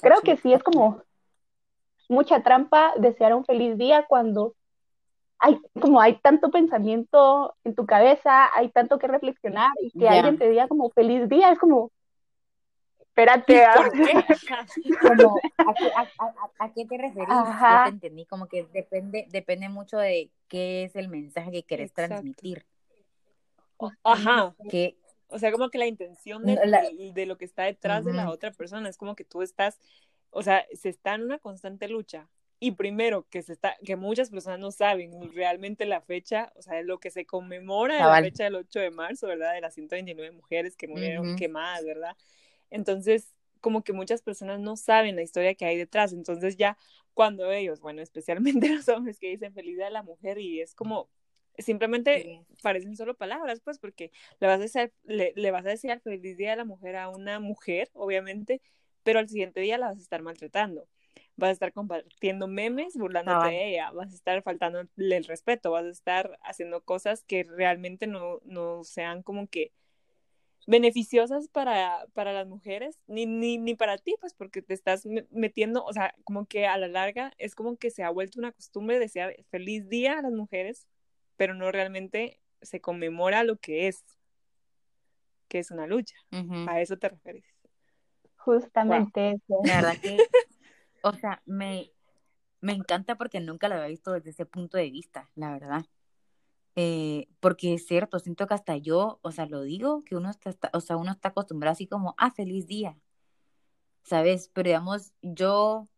creo 0.02 0.22
que 0.22 0.38
sí 0.38 0.54
es 0.54 0.62
como 0.62 1.02
mucha 2.10 2.44
trampa 2.44 2.94
desear 2.98 3.34
un 3.34 3.46
feliz 3.46 3.78
día 3.78 4.06
cuando 4.08 4.54
hay 5.40 5.60
como 5.80 6.02
hay 6.02 6.20
tanto 6.20 6.50
pensamiento 6.50 7.56
en 7.64 7.76
tu 7.76 7.86
cabeza, 7.86 8.50
hay 8.56 8.70
tanto 8.70 8.98
que 8.98 9.08
reflexionar 9.08 9.72
y 9.82 9.92
que 9.92 10.10
alguien 10.10 10.38
te 10.38 10.50
diga 10.50 10.68
como 10.68 10.90
feliz 10.90 11.30
día, 11.30 11.52
es 11.52 11.60
como 11.60 11.92
espérate. 13.18 13.66
¿a, 16.60 16.74
qué, 16.74 16.86
te 16.86 16.98
referís? 16.98 17.28
Yo 17.28 17.84
te 17.84 17.90
entendí, 17.90 18.26
como 18.26 18.48
que 18.48 18.66
depende, 18.72 19.26
depende 19.30 19.68
mucho 19.70 19.98
de 19.98 20.30
qué 20.48 20.84
es 20.84 20.96
el 20.96 21.10
mensaje 21.10 21.52
que 21.52 21.64
quieres 21.64 21.92
transmitir. 21.94 22.66
Ajá. 24.04 24.56
Que, 24.70 24.98
o 25.28 25.40
sea, 25.40 25.52
como 25.52 25.70
que 25.70 25.80
la 25.80 25.88
intención 25.88 26.46
de, 26.46 26.58
de, 27.14 27.26
lo 27.26 27.38
que 27.38 27.46
está 27.46 27.64
detrás 27.64 28.06
de 28.06 28.14
la 28.14 28.30
otra 28.30 28.52
persona 28.52 28.90
es 28.90 28.98
como 28.98 29.16
que 29.16 29.24
tú 29.24 29.42
estás, 29.42 29.80
o 30.30 30.44
sea, 30.44 30.66
se 30.74 30.90
está 30.90 31.16
en 31.16 31.24
una 31.24 31.40
constante 31.40 31.88
lucha 31.88 32.28
y 32.60 32.72
primero 32.72 33.28
que 33.30 33.44
se 33.44 33.54
está 33.54 33.76
que 33.86 33.96
muchas 33.96 34.32
personas 34.32 34.58
no 34.60 34.72
saben 34.72 35.12
realmente 35.34 35.86
la 35.86 36.02
fecha, 36.02 36.52
o 36.56 36.64
sea, 36.64 36.80
es 36.80 36.88
lo 36.88 37.00
que 37.00 37.12
se 37.12 37.26
conmemora 37.26 38.00
en 38.00 38.08
la 38.08 38.20
fecha 38.22 38.46
del 38.46 38.56
8 38.56 38.80
de 38.80 38.90
marzo, 38.90 39.28
¿verdad? 39.28 39.54
De 39.54 39.62
las 39.62 39.76
129 39.76 40.32
mujeres 40.32 40.76
que 40.76 40.88
murieron 40.88 41.36
quemadas, 41.36 41.86
¿verdad? 41.86 42.16
Entonces, 42.70 43.34
como 43.62 43.84
que 43.84 43.94
muchas 43.94 44.22
personas 44.22 44.60
no 44.60 44.76
saben 44.78 45.16
la 45.16 45.24
historia 45.24 45.56
que 45.56 45.66
hay 45.66 45.78
detrás, 45.78 46.14
entonces 46.14 46.58
ya 46.58 46.78
cuando 47.14 47.52
ellos, 47.52 47.80
bueno, 47.82 48.02
especialmente 48.04 48.70
los 48.70 48.88
hombres 48.90 49.20
que 49.20 49.30
dicen 49.30 49.54
feliz 49.54 49.78
día 49.78 49.88
a 49.88 49.92
la 49.92 50.04
mujer 50.04 50.40
y 50.40 50.62
es 50.62 50.76
como 50.76 51.10
simplemente 51.58 52.30
parecen 52.62 52.96
solo 52.96 53.16
palabras, 53.18 53.62
pues, 53.62 53.80
porque 53.80 54.12
le 54.40 54.48
vas 54.48 54.60
a 54.60 54.64
decir, 54.64 54.94
le, 55.04 55.34
le 55.36 55.52
vas 55.52 55.66
a 55.66 55.70
decir 55.70 56.00
feliz 56.02 56.38
día 56.38 56.52
de 56.52 56.58
la 56.58 56.66
mujer 56.66 56.96
a 56.96 57.10
una 57.10 57.40
mujer, 57.40 57.90
obviamente, 57.94 58.62
pero 59.04 59.20
al 59.20 59.30
siguiente 59.30 59.62
día 59.62 59.78
la 59.78 59.88
vas 59.88 59.98
a 59.98 60.02
estar 60.02 60.22
maltratando. 60.22 60.88
Vas 61.36 61.50
a 61.50 61.52
estar 61.54 61.74
compartiendo 61.74 62.48
memes 62.48 62.96
burlándote 62.96 63.48
de 63.48 63.70
ella, 63.70 63.92
vas 63.92 64.12
a 64.12 64.16
estar 64.16 64.42
faltándole 64.44 64.90
el 64.98 65.24
respeto, 65.26 65.72
vas 65.72 65.86
a 65.86 65.90
estar 65.90 66.38
haciendo 66.44 66.84
cosas 66.84 67.24
que 67.24 67.44
realmente 67.44 68.08
no, 68.08 68.40
no 68.44 68.84
sean 68.84 69.24
como 69.24 69.48
que 69.48 69.72
beneficiosas 70.68 71.48
para, 71.48 72.06
para 72.14 72.34
las 72.34 72.48
mujeres, 72.48 73.00
ni, 73.08 73.26
ni, 73.26 73.58
ni 73.58 73.74
para 73.74 73.98
ti, 73.98 74.16
pues 74.20 74.34
porque 74.34 74.62
te 74.62 74.74
estás 74.74 75.08
metiendo, 75.32 75.84
o 75.84 75.94
sea, 75.94 76.14
como 76.26 76.46
que 76.46 76.68
a 76.68 76.78
la 76.78 76.88
larga 76.88 77.34
es 77.38 77.56
como 77.56 77.78
que 77.78 77.90
se 77.90 78.04
ha 78.04 78.10
vuelto 78.10 78.40
una 78.40 78.52
costumbre 78.52 78.96
de 78.96 79.02
decir 79.02 79.46
feliz 79.50 79.88
día 79.88 80.20
a 80.20 80.22
las 80.22 80.34
mujeres, 80.34 80.86
pero 81.38 81.56
no 81.56 81.72
realmente 81.72 82.42
se 82.62 82.82
conmemora 82.82 83.44
lo 83.44 83.56
que 83.58 83.88
es, 83.88 84.04
que 85.48 85.60
es 85.60 85.72
una 85.72 85.88
lucha. 85.88 86.16
A 86.68 86.82
eso 86.82 86.98
te 86.98 87.10
refieres. 87.10 87.46
Justamente 88.36 89.32
eso. 89.32 89.62
La 89.64 89.76
verdad 89.78 89.98
que 90.02 90.18
o 91.02 91.14
sea, 91.14 91.42
me, 91.46 91.92
me 92.60 92.74
encanta 92.74 93.16
porque 93.16 93.40
nunca 93.40 93.70
lo 93.70 93.76
había 93.76 93.88
visto 93.88 94.12
desde 94.12 94.32
ese 94.32 94.46
punto 94.46 94.78
de 94.78 94.90
vista, 94.92 95.30
la 95.36 95.52
verdad. 95.54 95.86
Eh, 96.80 97.28
porque 97.40 97.74
es 97.74 97.88
cierto, 97.88 98.20
siento 98.20 98.46
que 98.46 98.54
hasta 98.54 98.78
yo, 98.78 99.18
o 99.24 99.32
sea, 99.32 99.48
lo 99.48 99.64
digo, 99.64 100.04
que 100.04 100.16
uno 100.16 100.30
está, 100.30 100.70
o 100.74 100.80
sea, 100.80 100.96
uno 100.96 101.12
está 101.12 101.30
acostumbrado 101.30 101.72
así 101.72 101.88
como, 101.88 102.14
ah, 102.20 102.30
feliz 102.30 102.68
día, 102.68 103.00
¿sabes? 104.04 104.52
Pero 104.54 104.68
digamos, 104.68 105.12
yo, 105.24 105.90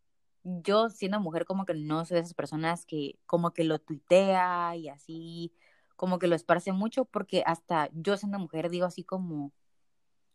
yo 0.46 0.90
siendo 0.90 1.20
mujer 1.20 1.44
como 1.44 1.66
que 1.66 1.74
no 1.74 2.06
soy 2.06 2.16
de 2.16 2.22
esas 2.22 2.34
personas 2.34 2.86
que 2.86 3.20
como 3.26 3.52
que 3.52 3.66
lo 3.66 3.80
tuitea 3.80 4.78
y 4.78 4.88
así, 4.88 5.52
como 5.98 6.18
que 6.18 6.28
lo 6.28 6.36
esparce 6.36 6.72
mucho, 6.72 7.04
porque 7.04 7.44
hasta 7.46 7.90
yo 7.92 8.16
siendo 8.16 8.40
mujer 8.40 8.70
digo 8.70 8.86
así 8.86 9.04
como, 9.04 9.52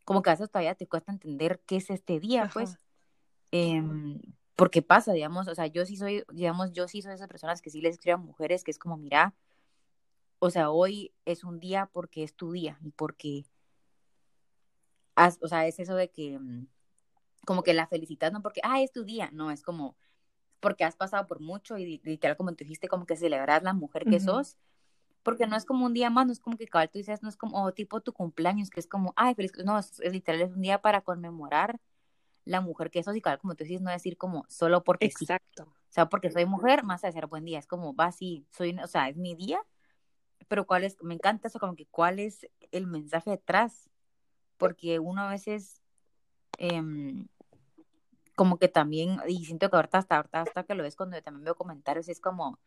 como 0.04 0.20
que 0.20 0.28
a 0.28 0.34
veces 0.34 0.50
todavía 0.50 0.74
te 0.74 0.86
cuesta 0.86 1.10
entender 1.10 1.62
qué 1.64 1.76
es 1.76 1.88
este 1.88 2.20
día, 2.20 2.50
pues. 2.52 2.76
Eh, 3.50 3.82
porque 4.56 4.82
pasa, 4.82 5.14
digamos, 5.14 5.48
o 5.48 5.54
sea, 5.54 5.68
yo 5.68 5.86
sí 5.86 5.96
soy, 5.96 6.22
digamos, 6.30 6.74
yo 6.74 6.86
sí 6.86 7.00
soy 7.00 7.10
de 7.10 7.14
esas 7.14 7.28
personas 7.28 7.62
que 7.62 7.70
sí 7.70 7.80
les 7.80 7.94
escribo 7.94 8.16
a 8.16 8.18
mujeres 8.18 8.62
que 8.62 8.70
es 8.70 8.78
como, 8.78 8.98
mira, 8.98 9.34
o 10.38 10.50
sea, 10.50 10.70
hoy 10.70 11.12
es 11.24 11.44
un 11.44 11.60
día 11.60 11.90
porque 11.92 12.22
es 12.22 12.34
tu 12.34 12.52
día 12.52 12.78
y 12.82 12.90
porque, 12.90 13.44
o 15.40 15.48
sea, 15.48 15.66
es 15.66 15.78
eso 15.78 15.94
de 15.94 16.10
que, 16.10 16.38
mm, 16.38 16.66
como 17.46 17.62
que 17.62 17.74
la 17.74 17.86
felicitas, 17.86 18.32
no 18.32 18.42
porque, 18.42 18.60
ah, 18.64 18.80
es 18.80 18.92
tu 18.92 19.04
día, 19.04 19.30
no, 19.32 19.50
es 19.50 19.62
como, 19.62 19.96
porque 20.60 20.84
has 20.84 20.96
pasado 20.96 21.26
por 21.26 21.40
mucho 21.40 21.78
y 21.78 22.00
literal, 22.04 22.36
como 22.36 22.52
tú 22.52 22.64
dijiste, 22.64 22.88
como 22.88 23.06
que 23.06 23.16
celebras 23.16 23.62
la 23.62 23.74
mujer 23.74 24.04
que 24.04 24.20
sos, 24.20 24.56
porque 25.22 25.46
no 25.46 25.56
es 25.56 25.64
como 25.64 25.86
un 25.86 25.94
día 25.94 26.10
más, 26.10 26.26
no 26.26 26.32
es 26.32 26.40
como 26.40 26.56
que 26.56 26.66
cabal 26.66 26.90
tú 26.90 26.98
dices, 26.98 27.22
no 27.22 27.28
es 27.28 27.36
como 27.36 27.72
tipo 27.72 28.00
tu 28.00 28.12
cumpleaños, 28.12 28.70
que 28.70 28.80
es 28.80 28.86
como, 28.86 29.12
ay, 29.16 29.34
feliz, 29.34 29.52
no, 29.64 29.78
es, 29.78 30.00
es 30.00 30.12
literal, 30.12 30.40
es 30.42 30.52
un 30.52 30.62
día 30.62 30.80
para 30.80 31.02
conmemorar 31.02 31.80
la 32.44 32.60
mujer 32.60 32.90
que 32.90 32.98
es 32.98 33.06
y 33.06 33.20
como 33.20 33.54
tú 33.54 33.64
dices, 33.64 33.80
no 33.80 33.90
decir 33.90 34.16
como 34.16 34.44
solo 34.48 34.84
porque 34.84 35.06
Exacto. 35.06 35.64
O 35.64 35.92
sea, 35.94 36.08
porque 36.08 36.30
soy 36.30 36.44
mujer, 36.44 36.82
más 36.82 37.04
a 37.04 37.06
decir 37.06 37.26
buen 37.26 37.44
día. 37.44 37.58
Es 37.58 37.66
como, 37.66 37.94
va 37.94 38.06
así, 38.06 38.44
soy, 38.50 38.76
o 38.82 38.86
sea, 38.86 39.08
es 39.08 39.16
mi 39.16 39.34
día, 39.34 39.60
pero 40.48 40.66
cuál 40.66 40.84
es, 40.84 40.96
me 41.02 41.14
encanta 41.14 41.48
eso, 41.48 41.58
como 41.58 41.76
que 41.76 41.86
cuál 41.86 42.18
es 42.18 42.46
el 42.72 42.86
mensaje 42.86 43.30
detrás. 43.30 43.90
Porque 44.56 44.98
uno 44.98 45.22
a 45.22 45.30
veces, 45.30 45.82
em, 46.58 47.26
como 48.34 48.58
que 48.58 48.68
también, 48.68 49.18
y 49.28 49.44
siento 49.44 49.70
que 49.70 49.76
ahorita 49.76 49.98
hasta, 49.98 50.16
ahorita 50.16 50.42
hasta 50.42 50.64
que 50.64 50.74
lo 50.74 50.82
ves 50.82 50.96
cuando 50.96 51.20
también 51.22 51.44
veo 51.44 51.56
comentarios, 51.56 52.08
es 52.08 52.20
como, 52.20 52.58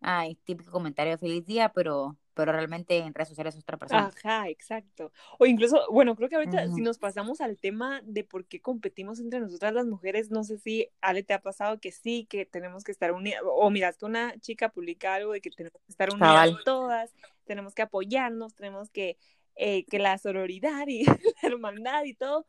ay, 0.00 0.36
típico 0.44 0.70
comentario 0.70 1.18
feliz 1.18 1.46
día, 1.46 1.70
pero 1.70 2.16
pero 2.34 2.52
realmente 2.52 2.96
en 2.98 3.14
redes 3.14 3.28
sociales 3.28 3.54
es 3.54 3.62
otra 3.62 3.76
persona. 3.76 4.12
Ajá, 4.16 4.48
exacto. 4.48 5.12
O 5.38 5.46
incluso, 5.46 5.86
bueno, 5.90 6.16
creo 6.16 6.28
que 6.28 6.36
ahorita 6.36 6.68
si 6.68 6.80
nos 6.80 6.98
pasamos 6.98 7.40
al 7.40 7.58
tema 7.58 8.00
de 8.04 8.24
por 8.24 8.46
qué 8.46 8.60
competimos 8.60 9.20
entre 9.20 9.40
nosotras 9.40 9.74
las 9.74 9.86
mujeres, 9.86 10.30
no 10.30 10.44
sé 10.44 10.58
si 10.58 10.88
Ale 11.00 11.22
te 11.22 11.34
ha 11.34 11.42
pasado 11.42 11.78
que 11.80 11.92
sí, 11.92 12.26
que 12.28 12.46
tenemos 12.46 12.84
que 12.84 12.92
estar 12.92 13.12
unidas, 13.12 13.42
o 13.44 13.70
miras 13.70 13.98
que 13.98 14.06
una 14.06 14.38
chica 14.40 14.70
publica 14.70 15.14
algo 15.14 15.32
de 15.32 15.40
que 15.40 15.50
tenemos 15.50 15.80
que 15.84 15.92
estar 15.92 16.12
unidas 16.12 16.50
todas, 16.64 17.14
tenemos 17.44 17.74
que 17.74 17.82
apoyarnos, 17.82 18.54
tenemos 18.54 18.90
que, 18.90 19.18
eh, 19.56 19.84
que 19.86 19.98
la 19.98 20.16
sororidad 20.18 20.86
y 20.88 21.04
la 21.42 21.48
hermandad 21.48 22.04
y 22.04 22.14
todo, 22.14 22.46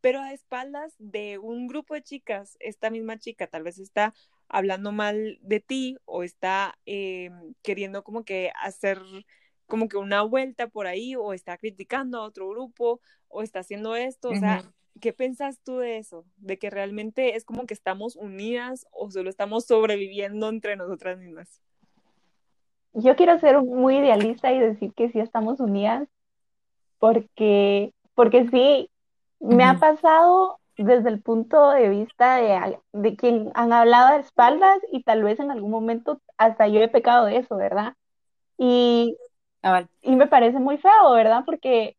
pero 0.00 0.20
a 0.20 0.32
espaldas 0.32 0.94
de 0.98 1.38
un 1.38 1.66
grupo 1.66 1.94
de 1.94 2.02
chicas, 2.02 2.56
esta 2.60 2.90
misma 2.90 3.18
chica 3.18 3.46
tal 3.46 3.64
vez 3.64 3.78
está 3.78 4.14
hablando 4.48 4.92
mal 4.92 5.38
de 5.42 5.60
ti 5.60 5.96
o 6.04 6.22
está 6.22 6.78
eh, 6.86 7.30
queriendo 7.62 8.04
como 8.04 8.24
que 8.24 8.52
hacer 8.60 9.00
como 9.66 9.88
que 9.88 9.96
una 9.96 10.22
vuelta 10.22 10.68
por 10.68 10.86
ahí 10.86 11.16
o 11.16 11.32
está 11.32 11.56
criticando 11.58 12.18
a 12.18 12.24
otro 12.24 12.48
grupo 12.48 13.00
o 13.28 13.42
está 13.42 13.60
haciendo 13.60 13.96
esto, 13.96 14.30
o 14.30 14.36
sea, 14.36 14.62
¿qué 15.00 15.12
piensas 15.12 15.60
tú 15.60 15.78
de 15.78 15.98
eso? 15.98 16.24
De 16.36 16.58
que 16.58 16.70
realmente 16.70 17.36
es 17.36 17.44
como 17.44 17.66
que 17.66 17.74
estamos 17.74 18.16
unidas 18.16 18.86
o 18.92 19.10
solo 19.10 19.28
estamos 19.28 19.66
sobreviviendo 19.66 20.48
entre 20.48 20.76
nosotras 20.76 21.18
mismas. 21.18 21.60
Yo 22.92 23.16
quiero 23.16 23.38
ser 23.40 23.60
muy 23.60 23.96
idealista 23.96 24.52
y 24.52 24.58
decir 24.58 24.92
que 24.94 25.10
sí 25.10 25.20
estamos 25.20 25.60
unidas 25.60 26.08
porque 26.98 27.92
porque 28.14 28.48
sí 28.50 28.88
me 29.40 29.64
ha 29.64 29.78
pasado 29.78 30.58
desde 30.76 31.08
el 31.08 31.22
punto 31.22 31.70
de 31.70 31.88
vista 31.88 32.36
de, 32.36 32.78
de 32.92 33.16
quien 33.16 33.50
han 33.54 33.72
hablado 33.72 34.08
a 34.08 34.16
espaldas 34.18 34.78
y 34.92 35.02
tal 35.02 35.22
vez 35.22 35.40
en 35.40 35.50
algún 35.50 35.70
momento 35.70 36.20
hasta 36.36 36.68
yo 36.68 36.80
he 36.80 36.88
pecado 36.88 37.26
de 37.26 37.38
eso, 37.38 37.56
¿verdad? 37.56 37.94
Y, 38.58 39.16
y 40.02 40.16
me 40.16 40.26
parece 40.26 40.58
muy 40.60 40.78
feo, 40.78 41.12
¿verdad? 41.12 41.44
Porque, 41.46 41.96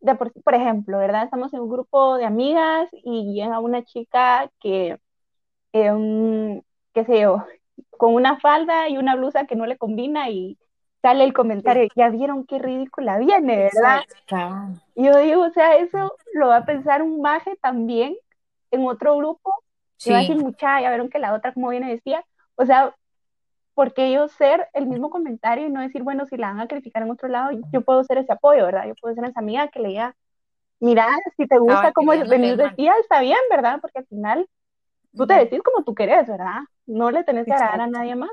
de 0.00 0.14
por, 0.14 0.32
por 0.42 0.54
ejemplo, 0.54 0.98
¿verdad? 0.98 1.24
Estamos 1.24 1.52
en 1.54 1.60
un 1.60 1.70
grupo 1.70 2.16
de 2.16 2.24
amigas 2.24 2.88
y 2.92 3.34
llega 3.34 3.60
una 3.60 3.84
chica 3.84 4.50
que, 4.60 4.98
eh, 5.72 6.62
qué 6.94 7.04
sé 7.04 7.20
yo, 7.20 7.44
con 7.98 8.14
una 8.14 8.38
falda 8.40 8.88
y 8.88 8.98
una 8.98 9.16
blusa 9.16 9.46
que 9.46 9.56
no 9.56 9.66
le 9.66 9.78
combina 9.78 10.30
y 10.30 10.58
sale 11.02 11.24
el 11.24 11.32
comentario, 11.32 11.88
ya 11.96 12.08
vieron 12.10 12.46
qué 12.46 12.58
ridícula 12.58 13.18
viene, 13.18 13.56
¿verdad? 13.56 14.02
Y 14.94 15.04
yo 15.06 15.18
digo, 15.18 15.42
o 15.42 15.50
sea, 15.50 15.76
eso 15.78 16.12
lo 16.34 16.48
va 16.48 16.56
a 16.56 16.64
pensar 16.64 17.02
un 17.02 17.20
maje 17.20 17.56
también 17.60 18.16
en 18.70 18.86
otro 18.86 19.16
grupo, 19.16 19.52
sí. 19.96 20.10
y 20.10 20.12
va 20.12 20.18
a 20.18 20.20
decir, 20.22 20.36
mucha, 20.36 20.80
ya 20.80 20.88
vieron 20.90 21.10
que 21.10 21.18
la 21.18 21.34
otra 21.34 21.52
como 21.52 21.70
viene 21.70 21.90
decía, 21.90 22.24
o 22.56 22.66
sea, 22.66 22.94
porque 23.74 24.12
yo 24.12 24.28
ser 24.28 24.68
el 24.74 24.86
mismo 24.86 25.10
comentario 25.10 25.66
y 25.66 25.70
no 25.70 25.80
decir, 25.80 26.02
bueno, 26.02 26.26
si 26.26 26.36
la 26.36 26.48
van 26.48 26.60
a 26.60 26.68
criticar 26.68 27.02
en 27.02 27.10
otro 27.10 27.28
lado, 27.28 27.50
yo 27.72 27.80
puedo 27.80 28.04
ser 28.04 28.18
ese 28.18 28.32
apoyo, 28.32 28.66
¿verdad? 28.66 28.86
Yo 28.86 28.94
puedo 29.00 29.14
ser 29.14 29.24
esa 29.24 29.40
amiga 29.40 29.68
que 29.68 29.80
le 29.80 29.88
diga, 29.88 30.14
mira, 30.80 31.06
si 31.36 31.46
te 31.46 31.58
gusta 31.58 31.92
como 31.92 32.12
venís 32.12 32.56
decía, 32.56 32.92
está 33.00 33.20
bien, 33.20 33.38
¿verdad? 33.50 33.78
Porque 33.80 34.00
al 34.00 34.06
final 34.06 34.48
tú 35.16 35.26
te 35.26 35.34
decís 35.34 35.62
como 35.62 35.84
tú 35.84 35.94
querés, 35.94 36.28
¿verdad? 36.28 36.60
No 36.86 37.10
le 37.10 37.24
tenés 37.24 37.46
que 37.46 37.52
agradar 37.52 37.82
a 37.82 37.86
nadie 37.86 38.16
más. 38.16 38.30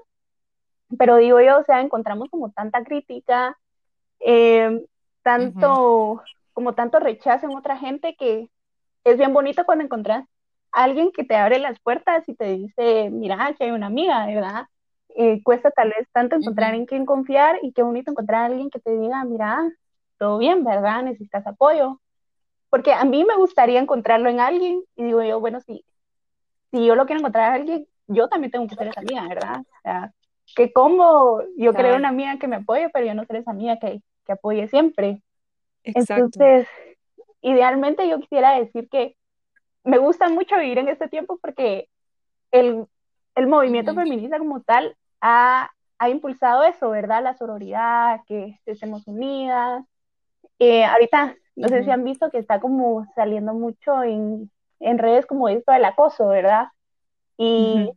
Pero 0.97 1.17
digo 1.17 1.39
yo, 1.41 1.59
o 1.59 1.63
sea, 1.63 1.81
encontramos 1.81 2.29
como 2.29 2.51
tanta 2.51 2.83
crítica, 2.83 3.57
eh, 4.19 4.85
tanto, 5.21 6.21
como 6.57 6.73
tanto 6.73 6.97
rechazo 6.99 7.45
en 7.45 7.55
otra 7.55 7.77
gente 7.77 8.15
que 8.15 8.49
es 9.03 9.17
bien 9.19 9.31
bonito 9.31 9.63
cuando 9.63 9.83
encontrás 9.83 10.25
a 10.71 10.85
alguien 10.85 11.11
que 11.11 11.23
te 11.23 11.35
abre 11.35 11.59
las 11.59 11.79
puertas 11.79 12.27
y 12.27 12.33
te 12.33 12.45
dice, 12.45 13.11
mira, 13.11 13.53
que 13.55 13.65
hay 13.65 13.69
una 13.69 13.85
amiga, 13.85 14.25
¿verdad? 14.25 14.65
Eh, 15.09 15.43
cuesta 15.43 15.69
tal 15.69 15.89
vez 15.89 16.07
tanto 16.11 16.35
encontrar 16.35 16.73
en 16.73 16.87
quién 16.87 17.05
confiar 17.05 17.59
y 17.61 17.73
qué 17.73 17.83
bonito 17.83 18.09
encontrar 18.09 18.41
a 18.41 18.45
alguien 18.45 18.71
que 18.71 18.79
te 18.79 18.89
diga, 18.97 19.23
mira, 19.23 19.71
todo 20.17 20.39
bien, 20.39 20.63
¿verdad? 20.63 21.03
Necesitas 21.03 21.45
apoyo. 21.45 22.01
Porque 22.71 22.91
a 22.91 23.05
mí 23.05 23.23
me 23.23 23.35
gustaría 23.35 23.79
encontrarlo 23.79 24.27
en 24.27 24.39
alguien 24.39 24.81
y 24.95 25.03
digo 25.03 25.21
yo, 25.21 25.39
bueno, 25.39 25.61
si, 25.61 25.85
si 26.71 26.83
yo 26.83 26.95
lo 26.95 27.05
quiero 27.05 27.19
encontrar 27.19 27.51
a 27.51 27.53
alguien, 27.53 27.85
yo 28.07 28.29
también 28.29 28.49
tengo 28.49 28.65
que 28.67 28.73
ser 28.73 28.87
esa 28.87 29.01
amiga, 29.01 29.27
¿verdad? 29.27 29.59
O 29.61 29.81
sea, 29.83 30.11
que 30.55 30.73
como 30.73 31.39
yo 31.55 31.75
creo 31.75 31.97
una 31.97 32.09
amiga 32.09 32.39
que 32.39 32.47
me 32.47 32.55
apoye, 32.55 32.89
pero 32.89 33.05
yo 33.05 33.13
no 33.13 33.25
ser 33.25 33.35
esa 33.35 33.51
amiga 33.51 33.77
que, 33.77 34.01
que 34.25 34.31
apoye 34.31 34.67
siempre. 34.69 35.21
Exacto. 35.95 36.25
Entonces, 36.25 36.67
idealmente 37.41 38.07
yo 38.09 38.19
quisiera 38.19 38.53
decir 38.59 38.89
que 38.89 39.15
me 39.83 39.97
gusta 39.97 40.27
mucho 40.29 40.57
vivir 40.57 40.79
en 40.79 40.89
este 40.89 41.07
tiempo 41.07 41.39
porque 41.41 41.89
el, 42.51 42.85
el 43.35 43.47
movimiento 43.47 43.93
feminista 43.93 44.37
como 44.37 44.61
tal 44.61 44.95
ha, 45.21 45.71
ha, 45.97 46.09
impulsado 46.09 46.63
eso, 46.63 46.89
¿verdad? 46.89 47.23
La 47.23 47.37
sororidad, 47.37 48.21
que 48.27 48.59
estemos 48.65 49.07
unidas. 49.07 49.85
Eh, 50.59 50.83
ahorita, 50.83 51.35
no 51.55 51.67
sé 51.69 51.83
si 51.83 51.91
han 51.91 52.03
visto 52.03 52.29
que 52.29 52.37
está 52.37 52.59
como 52.59 53.05
saliendo 53.15 53.53
mucho 53.53 54.03
en, 54.03 54.51
en 54.79 54.97
redes 54.97 55.25
como 55.25 55.49
esto 55.49 55.71
del 55.71 55.85
acoso, 55.85 56.27
¿verdad? 56.27 56.67
Y 57.37 57.89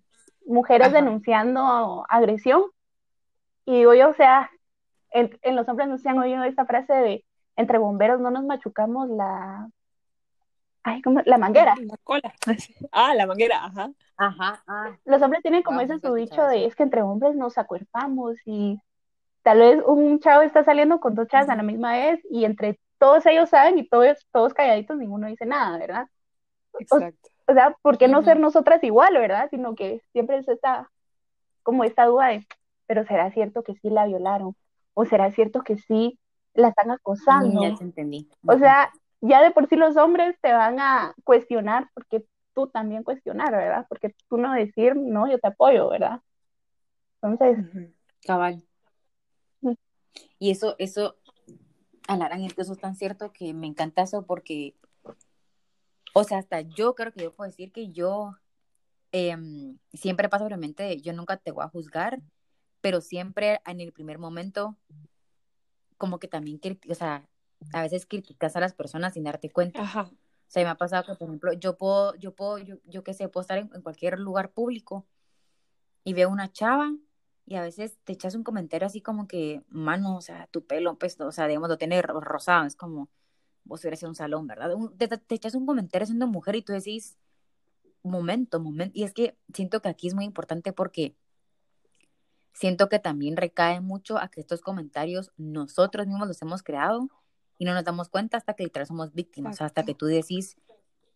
mujeres 0.47 0.92
denunciando 0.92 2.04
agresión. 2.09 2.62
Y 3.64 3.78
digo 3.78 3.94
yo, 3.94 4.11
o 4.11 4.14
sea, 4.14 4.50
en, 5.11 5.37
en 5.42 5.56
los 5.56 5.68
hombres 5.68 5.88
no 5.88 5.99
se 5.99 6.09
han 6.09 6.18
oído 6.18 6.44
esta 6.44 6.66
frase 6.66 6.92
de 6.92 7.25
entre 7.57 7.78
bomberos 7.78 8.21
no 8.21 8.30
nos 8.30 8.45
machucamos 8.45 9.09
la 9.09 9.69
Ay, 10.83 11.02
como 11.02 11.21
la 11.25 11.38
manguera. 11.38 11.75
La 11.78 11.97
cola. 12.02 12.33
Ah, 12.92 13.14
la 13.14 13.26
manguera, 13.26 13.64
ajá. 13.64 13.90
Ajá. 14.16 14.62
Ah. 14.66 14.97
Los 15.04 15.21
hombres 15.23 15.42
tienen 15.42 15.62
como 15.62 15.80
ese 15.80 15.99
su 15.99 16.14
dicho 16.14 16.42
de 16.47 16.66
es 16.66 16.75
que 16.75 16.83
entre 16.83 17.02
hombres 17.02 17.35
nos 17.37 17.59
acuerpamos 17.59 18.37
y 18.47 18.80
tal 19.43 19.58
vez 19.58 19.82
un 19.86 20.21
chavo 20.21 20.43
está 20.43 20.65
saliendo 20.65 21.00
con 21.00 21.15
dos 21.15 21.28
chavas 21.28 21.49
a 21.49 21.56
la 21.56 21.63
misma 21.63 21.93
vez 21.93 22.21
y 22.30 22.45
entre 22.45 22.78
todos 22.99 23.25
ellos 23.26 23.49
saben 23.50 23.78
y 23.78 23.89
todos, 23.89 24.26
todos 24.30 24.54
calladitos 24.54 24.97
ninguno 24.97 25.26
dice 25.26 25.47
nada, 25.47 25.78
¿verdad? 25.78 26.06
Exacto. 26.78 27.28
O, 27.47 27.52
sea, 27.52 27.76
¿por 27.82 27.99
qué 27.99 28.08
no 28.08 28.23
ser 28.23 28.39
nosotras 28.39 28.82
igual, 28.84 29.15
verdad? 29.15 29.49
Sino 29.50 29.75
que 29.75 30.02
siempre 30.13 30.39
es 30.39 30.49
esta, 30.49 30.91
como 31.63 31.84
esta 31.84 32.06
duda 32.06 32.28
de, 32.28 32.47
pero 32.86 33.04
¿será 33.04 33.30
cierto 33.32 33.63
que 33.63 33.75
sí 33.75 33.91
la 33.91 34.06
violaron? 34.06 34.54
¿O 34.95 35.04
será 35.04 35.32
cierto 35.32 35.63
que 35.63 35.76
sí 35.76 36.20
la 36.54 36.69
están 36.69 36.91
acosando? 36.91 37.63
Ya 37.63 37.75
te 37.75 37.84
entendí. 37.84 38.28
O 38.47 38.58
sea, 38.58 38.91
ya 39.21 39.43
de 39.43 39.50
por 39.50 39.69
sí 39.69 39.76
los 39.76 39.97
hombres 39.97 40.36
te 40.41 40.52
van 40.52 40.80
a 40.80 41.15
cuestionar 41.25 41.89
porque 41.95 42.25
tú 42.54 42.69
también 42.69 43.02
cuestionar, 43.02 43.52
¿verdad? 43.52 43.86
Porque 43.89 44.15
tú 44.28 44.36
no 44.36 44.52
decir, 44.52 44.97
no, 44.97 45.30
yo 45.30 45.39
te 45.39 45.49
apoyo, 45.49 45.89
¿verdad? 45.89 46.21
Entonces. 47.23 47.58
Cabal. 48.25 48.63
Y 50.39 50.50
eso, 50.50 50.75
eso, 50.78 51.17
Alarán, 52.08 52.43
eso 52.43 52.73
es 52.73 52.78
tan 52.78 52.97
cierto 52.97 53.32
que 53.32 53.54
me 53.54 53.67
encanta 53.67 54.02
eso 54.02 54.26
porque, 54.26 54.75
o 56.15 56.25
sea, 56.25 56.39
hasta 56.39 56.63
yo 56.63 56.95
creo 56.95 57.13
que 57.13 57.23
yo 57.23 57.34
puedo 57.34 57.49
decir 57.49 57.73
que 57.73 57.91
yo 57.93 58.34
em, 59.13 59.78
siempre 59.93 60.28
pasa 60.28 60.45
por 60.45 60.54
mi 60.56 60.60
mente, 60.60 61.00
yo 61.00 61.13
nunca 61.13 61.36
te 61.36 61.52
voy 61.52 61.65
a 61.65 61.69
juzgar, 61.69 62.21
pero 62.80 63.00
siempre 63.00 63.60
en 63.67 63.80
el 63.80 63.93
primer 63.93 64.19
momento, 64.19 64.76
como 66.00 66.19
que 66.19 66.28
también, 66.28 66.58
o 66.89 66.95
sea, 66.95 67.28
a 67.75 67.82
veces 67.82 68.06
criticas 68.06 68.56
a 68.56 68.60
las 68.60 68.73
personas 68.73 69.13
sin 69.13 69.25
darte 69.25 69.50
cuenta. 69.50 69.82
Ajá. 69.82 70.10
O 70.10 70.52
sea, 70.52 70.65
me 70.65 70.71
ha 70.71 70.76
pasado 70.76 71.04
que, 71.04 71.15
por 71.15 71.28
ejemplo, 71.28 71.52
yo 71.52 71.76
puedo, 71.76 72.15
yo 72.15 72.34
puedo, 72.34 72.56
yo, 72.58 72.76
yo 72.86 73.04
qué 73.04 73.13
sé, 73.13 73.28
puedo 73.28 73.43
estar 73.43 73.58
en, 73.58 73.69
cualquier 73.82 74.19
lugar 74.19 74.50
público 74.50 75.06
y 76.02 76.15
veo 76.15 76.30
una 76.30 76.50
chava 76.50 76.91
y 77.45 77.56
a 77.56 77.63
veces 77.63 77.99
te 78.04 78.15
echas 78.15 78.34
un 78.34 78.43
comentario 78.43 78.86
así 78.86 79.02
como 79.02 79.28
que, 79.28 79.63
mano, 79.69 80.17
o 80.17 80.23
sea, 80.23 80.47
tu 80.47 80.67
pelo, 80.67 80.99
pues, 80.99 81.21
o 81.21 81.32
sea, 81.32 81.47
digamos, 81.47 81.69
lo 81.69 81.76
tiene 81.76 82.00
rosado, 82.00 82.67
es 82.67 82.76
como, 82.76 83.10
vos 83.65 83.84
eres 83.84 84.02
un 84.04 84.15
salón, 84.15 84.47
¿verdad? 84.47 84.71
te, 84.97 85.06
te, 85.06 85.34
echas 85.34 85.54
un 85.54 85.67
comentario 85.67 86.06
siendo 86.06 86.26
mujer 86.26 86.56
y 86.56 86.63
tú 86.63 86.73
decís, 86.73 87.19
momento, 88.02 88.58
momento, 88.58 88.99
y 88.99 89.04
es 89.04 89.13
que 89.13 89.36
siento 89.52 89.82
que 89.82 89.91
aquí 89.91 90.08
es 90.08 90.15
muy 90.15 90.25
importante 90.25 90.73
porque 90.73 91.15
siento 92.52 92.89
que 92.89 92.99
también 92.99 93.36
recae 93.36 93.80
mucho 93.80 94.19
a 94.19 94.28
que 94.28 94.41
estos 94.41 94.60
comentarios 94.60 95.32
nosotros 95.36 96.06
mismos 96.06 96.28
los 96.28 96.41
hemos 96.43 96.63
creado 96.63 97.08
y 97.58 97.65
no 97.65 97.75
nos 97.75 97.84
damos 97.84 98.08
cuenta 98.08 98.36
hasta 98.36 98.54
que 98.54 98.65
literal 98.65 98.86
somos 98.86 99.13
víctimas, 99.13 99.60
hasta 99.60 99.84
que 99.84 99.95
tú 99.95 100.06
decís, 100.06 100.56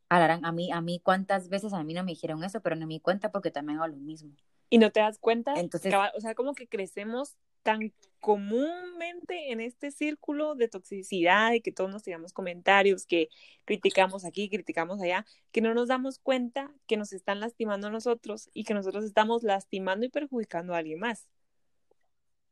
Alarán, 0.08 0.44
a 0.44 0.52
mí, 0.52 0.70
a 0.70 0.80
mí 0.80 1.00
cuántas 1.02 1.48
veces 1.48 1.72
a 1.72 1.82
mí 1.82 1.94
no 1.94 2.04
me 2.04 2.12
dijeron 2.12 2.44
eso, 2.44 2.60
pero 2.60 2.76
no 2.76 2.86
me 2.86 2.94
di 2.94 3.00
cuenta 3.00 3.32
porque 3.32 3.50
también 3.50 3.78
hago 3.78 3.88
lo 3.88 3.96
mismo. 3.96 4.34
Y 4.70 4.78
no 4.78 4.90
te 4.90 5.00
das 5.00 5.18
cuenta, 5.18 5.54
Entonces, 5.54 5.94
o 6.16 6.20
sea, 6.20 6.34
como 6.34 6.54
que 6.54 6.68
crecemos 6.68 7.36
tan 7.64 7.92
comúnmente 8.20 9.50
en 9.50 9.60
este 9.60 9.90
círculo 9.90 10.54
de 10.54 10.68
toxicidad 10.68 11.52
y 11.52 11.60
que 11.60 11.72
todos 11.72 11.90
nos 11.90 12.04
tiramos 12.04 12.32
comentarios, 12.32 13.04
que 13.04 13.28
criticamos 13.64 14.24
aquí, 14.24 14.48
criticamos 14.48 15.02
allá, 15.02 15.26
que 15.50 15.60
no 15.60 15.74
nos 15.74 15.88
damos 15.88 16.20
cuenta 16.20 16.72
que 16.86 16.96
nos 16.96 17.12
están 17.12 17.40
lastimando 17.40 17.88
a 17.88 17.90
nosotros 17.90 18.48
y 18.54 18.64
que 18.64 18.74
nosotros 18.74 19.04
estamos 19.04 19.42
lastimando 19.42 20.06
y 20.06 20.10
perjudicando 20.10 20.74
a 20.74 20.78
alguien 20.78 21.00
más. 21.00 21.26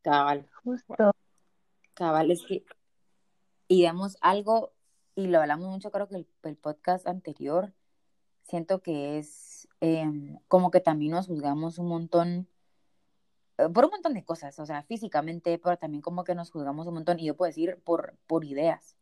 Cabal, 0.01 0.49
justo. 0.63 0.95
Cabal, 1.93 2.29
es 2.29 2.43
que 2.43 2.65
y 3.67 3.77
digamos 3.77 4.17
algo, 4.21 4.73
y 5.15 5.27
lo 5.27 5.39
hablamos 5.39 5.69
mucho 5.69 5.89
creo 5.89 6.07
que 6.07 6.17
el, 6.17 6.27
el 6.43 6.57
podcast 6.57 7.07
anterior, 7.07 7.73
siento 8.43 8.81
que 8.81 9.17
es 9.17 9.67
em, 9.79 10.37
como 10.47 10.69
que 10.69 10.81
también 10.81 11.13
nos 11.13 11.27
juzgamos 11.27 11.79
un 11.79 11.87
montón 11.87 12.47
por 13.73 13.85
un 13.85 13.91
montón 13.91 14.13
de 14.13 14.23
cosas, 14.23 14.57
o 14.59 14.65
sea, 14.65 14.83
físicamente, 14.83 15.57
pero 15.59 15.77
también 15.77 16.01
como 16.01 16.23
que 16.23 16.35
nos 16.35 16.51
juzgamos 16.51 16.87
un 16.87 16.95
montón, 16.95 17.19
y 17.19 17.25
yo 17.25 17.35
puedo 17.35 17.49
decir 17.49 17.79
por, 17.83 18.15
por 18.27 18.45
ideas, 18.45 18.95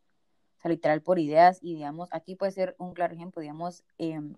o 0.58 0.62
sea, 0.62 0.72
literal 0.72 1.02
por 1.02 1.20
ideas, 1.20 1.60
y 1.62 1.76
digamos, 1.76 2.10
aquí 2.12 2.36
puede 2.36 2.52
ser 2.52 2.76
un 2.78 2.94
claro 2.94 3.14
ejemplo, 3.14 3.42
digamos, 3.42 3.84
em, 3.98 4.36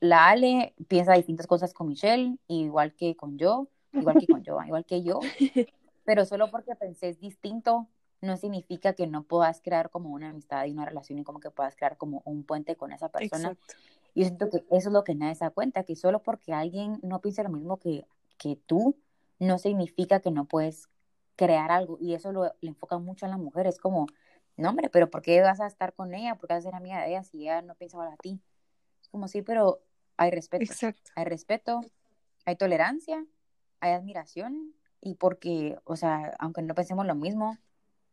la 0.00 0.28
Ale 0.28 0.74
piensa 0.88 1.14
distintas 1.14 1.46
cosas 1.46 1.72
con 1.72 1.88
Michelle, 1.88 2.36
igual 2.48 2.94
que 2.94 3.14
con 3.14 3.38
yo, 3.38 3.68
igual 3.92 4.18
que 4.18 4.26
con 4.26 4.42
yo, 4.44 4.58
igual 4.66 4.84
que 4.84 5.02
yo, 5.02 5.20
pero 6.04 6.24
solo 6.24 6.50
porque 6.50 6.74
pensé 6.74 7.14
distinto, 7.14 7.86
no 8.20 8.36
significa 8.36 8.92
que 8.94 9.06
no 9.06 9.24
puedas 9.24 9.60
crear 9.60 9.90
como 9.90 10.10
una 10.10 10.30
amistad 10.30 10.64
y 10.66 10.72
una 10.72 10.84
relación 10.84 11.18
y 11.18 11.24
como 11.24 11.40
que 11.40 11.50
puedas 11.50 11.74
crear 11.76 11.96
como 11.96 12.22
un 12.24 12.44
puente 12.44 12.76
con 12.76 12.92
esa 12.92 13.08
persona. 13.08 13.56
Y 14.14 14.20
yo 14.20 14.26
siento 14.26 14.48
que 14.48 14.58
eso 14.70 14.88
es 14.88 14.92
lo 14.92 15.04
que 15.04 15.14
nadie 15.14 15.34
se 15.34 15.44
da 15.44 15.50
cuenta, 15.50 15.82
que 15.82 15.96
solo 15.96 16.22
porque 16.22 16.52
alguien 16.52 17.00
no 17.02 17.20
piensa 17.20 17.42
lo 17.42 17.48
mismo 17.48 17.78
que, 17.78 18.06
que 18.38 18.56
tú, 18.56 18.96
no 19.42 19.58
significa 19.58 20.20
que 20.20 20.30
no 20.30 20.44
puedes 20.46 20.88
crear 21.36 21.70
algo. 21.70 21.98
Y 22.00 22.14
eso 22.14 22.32
lo 22.32 22.44
le 22.60 22.68
enfoca 22.68 22.98
mucho 22.98 23.26
a 23.26 23.28
la 23.28 23.36
mujer. 23.36 23.66
Es 23.66 23.78
como, 23.78 24.06
no, 24.56 24.70
hombre, 24.70 24.88
pero 24.88 25.10
¿por 25.10 25.22
qué 25.22 25.40
vas 25.40 25.60
a 25.60 25.66
estar 25.66 25.92
con 25.94 26.14
ella? 26.14 26.36
¿Por 26.36 26.48
qué 26.48 26.54
vas 26.54 26.64
a 26.64 26.70
ser 26.70 26.74
amiga 26.74 27.00
de 27.00 27.08
ella 27.08 27.24
si 27.24 27.42
ella 27.42 27.62
no 27.62 27.74
piensa 27.74 27.96
igual 27.96 28.12
a 28.12 28.16
ti? 28.16 28.40
Es 29.00 29.08
como, 29.08 29.28
sí, 29.28 29.42
pero 29.42 29.80
hay 30.16 30.30
respeto. 30.30 30.64
Exacto. 30.64 31.10
Hay 31.16 31.24
respeto, 31.24 31.80
hay 32.44 32.56
tolerancia, 32.56 33.24
hay 33.80 33.92
admiración. 33.92 34.74
Y 35.00 35.16
porque, 35.16 35.78
o 35.84 35.96
sea, 35.96 36.36
aunque 36.38 36.62
no 36.62 36.74
pensemos 36.76 37.04
lo 37.04 37.16
mismo, 37.16 37.58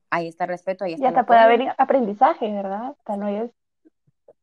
ahí 0.10 0.28
está 0.28 0.46
el 0.46 0.50
respeto, 0.50 0.86
ahí 0.86 0.94
está 0.94 1.12
Ya 1.12 1.16
te 1.16 1.24
puede 1.24 1.40
haber 1.40 1.76
aprendizaje, 1.78 2.52
¿verdad? 2.52 2.96
Tal 3.06 3.20
vez 3.20 3.52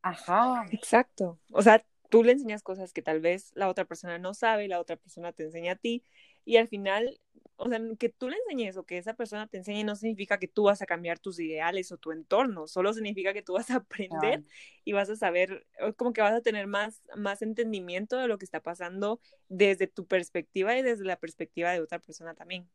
Ajá. 0.03 0.65
Exacto. 0.71 1.41
O 1.51 1.63
sea, 1.63 1.85
tú 2.09 2.23
le 2.23 2.31
enseñas 2.31 2.63
cosas 2.63 2.93
que 2.93 3.03
tal 3.03 3.21
vez 3.21 3.51
la 3.57 3.69
otra 3.69 3.85
persona 3.85 4.19
no 4.19 4.35
sabe, 4.35 4.69
la 4.69 4.79
otra 4.79 4.95
persona 4.95 5.33
te 5.33 5.43
enseña 5.43 5.73
a 5.73 5.77
ti, 5.77 6.05
y 6.47 6.57
al 6.57 6.69
final, 6.69 7.19
o 7.57 7.69
sea, 7.69 7.81
que 7.99 8.09
tú 8.09 8.29
le 8.29 8.37
enseñes 8.37 8.77
o 8.77 8.85
que 8.85 8.99
esa 8.99 9.15
persona 9.15 9.49
te 9.49 9.59
enseñe 9.59 9.85
no 9.85 9.97
significa 9.97 10.39
que 10.39 10.47
tú 10.47 10.65
vas 10.65 10.81
a 10.81 10.87
cambiar 10.87 11.19
tus 11.19 11.41
ideales 11.41 11.91
o 11.91 11.99
tu 11.99 12.13
entorno, 12.13 12.69
solo 12.69 12.93
significa 12.93 13.35
que 13.35 13.43
tú 13.43 13.55
vas 13.55 13.71
a 13.71 13.77
aprender 13.85 14.45
y 14.85 14.93
vas 14.93 15.11
a 15.11 15.17
saber, 15.17 15.67
como 15.97 16.13
que 16.13 16.23
vas 16.23 16.35
a 16.35 16.41
tener 16.41 16.69
más, 16.69 17.03
más 17.17 17.43
entendimiento 17.43 18.17
de 18.17 18.29
lo 18.29 18.39
que 18.39 18.45
está 18.45 18.61
pasando 18.61 19.21
desde 19.49 19.89
tu 19.89 20.07
perspectiva 20.07 20.77
y 20.79 20.83
desde 20.83 21.05
la 21.05 21.17
perspectiva 21.17 21.73
de 21.73 21.81
otra 21.81 21.99
persona 21.99 22.35
también. 22.35 22.71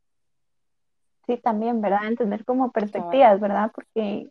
Sí, 1.26 1.38
también, 1.38 1.80
¿verdad? 1.82 2.08
Entender 2.08 2.44
como 2.44 2.72
perspectivas, 2.72 3.40
¿verdad? 3.40 3.72
Porque 3.74 4.30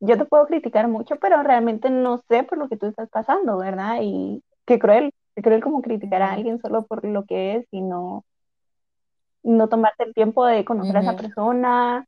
yo 0.00 0.18
te 0.18 0.24
puedo 0.24 0.46
criticar 0.46 0.88
mucho, 0.88 1.16
pero 1.20 1.40
realmente 1.44 1.88
no 1.88 2.18
sé 2.28 2.42
por 2.42 2.58
lo 2.58 2.68
que 2.68 2.76
tú 2.76 2.86
estás 2.86 3.08
pasando, 3.10 3.58
¿verdad? 3.58 3.98
Y 4.02 4.42
qué 4.64 4.80
cruel, 4.80 5.12
qué 5.36 5.42
cruel 5.42 5.62
como 5.62 5.82
criticar 5.82 6.22
a 6.22 6.32
alguien 6.32 6.58
solo 6.58 6.84
por 6.84 7.04
lo 7.04 7.24
que 7.26 7.54
es 7.54 7.68
y 7.70 7.82
no, 7.82 8.24
no 9.42 9.68
tomarte 9.68 10.04
el 10.04 10.14
tiempo 10.14 10.46
de 10.46 10.64
conocer 10.64 10.96
a 10.96 11.00
esa 11.00 11.16
persona 11.16 12.06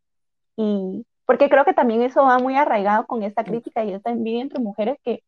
y 0.56 1.04
porque 1.26 1.48
creo 1.48 1.64
que 1.64 1.74
también 1.74 2.02
eso 2.02 2.22
va 2.22 2.38
muy 2.38 2.56
arraigado 2.56 3.06
con 3.06 3.22
esta 3.22 3.44
crítica 3.44 3.84
y 3.84 3.92
esta 3.92 4.10
envidia 4.10 4.42
entre 4.42 4.60
mujeres 4.60 4.98
que, 5.02 5.22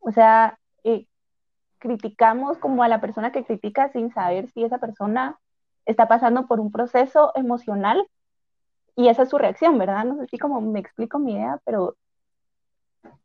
o 0.00 0.10
sea, 0.10 0.58
eh, 0.82 1.06
criticamos 1.78 2.58
como 2.58 2.82
a 2.82 2.88
la 2.88 3.00
persona 3.00 3.30
que 3.30 3.44
critica 3.44 3.90
sin 3.92 4.12
saber 4.12 4.48
si 4.50 4.64
esa 4.64 4.78
persona 4.78 5.38
está 5.86 6.08
pasando 6.08 6.46
por 6.46 6.60
un 6.60 6.72
proceso 6.72 7.32
emocional 7.36 8.06
y 8.96 9.08
esa 9.08 9.22
es 9.22 9.28
su 9.28 9.38
reacción, 9.38 9.78
¿verdad? 9.78 10.04
No 10.04 10.16
sé 10.16 10.26
si 10.26 10.38
como 10.38 10.60
me 10.60 10.80
explico 10.80 11.18
mi 11.18 11.34
idea, 11.34 11.60
pero 11.64 11.96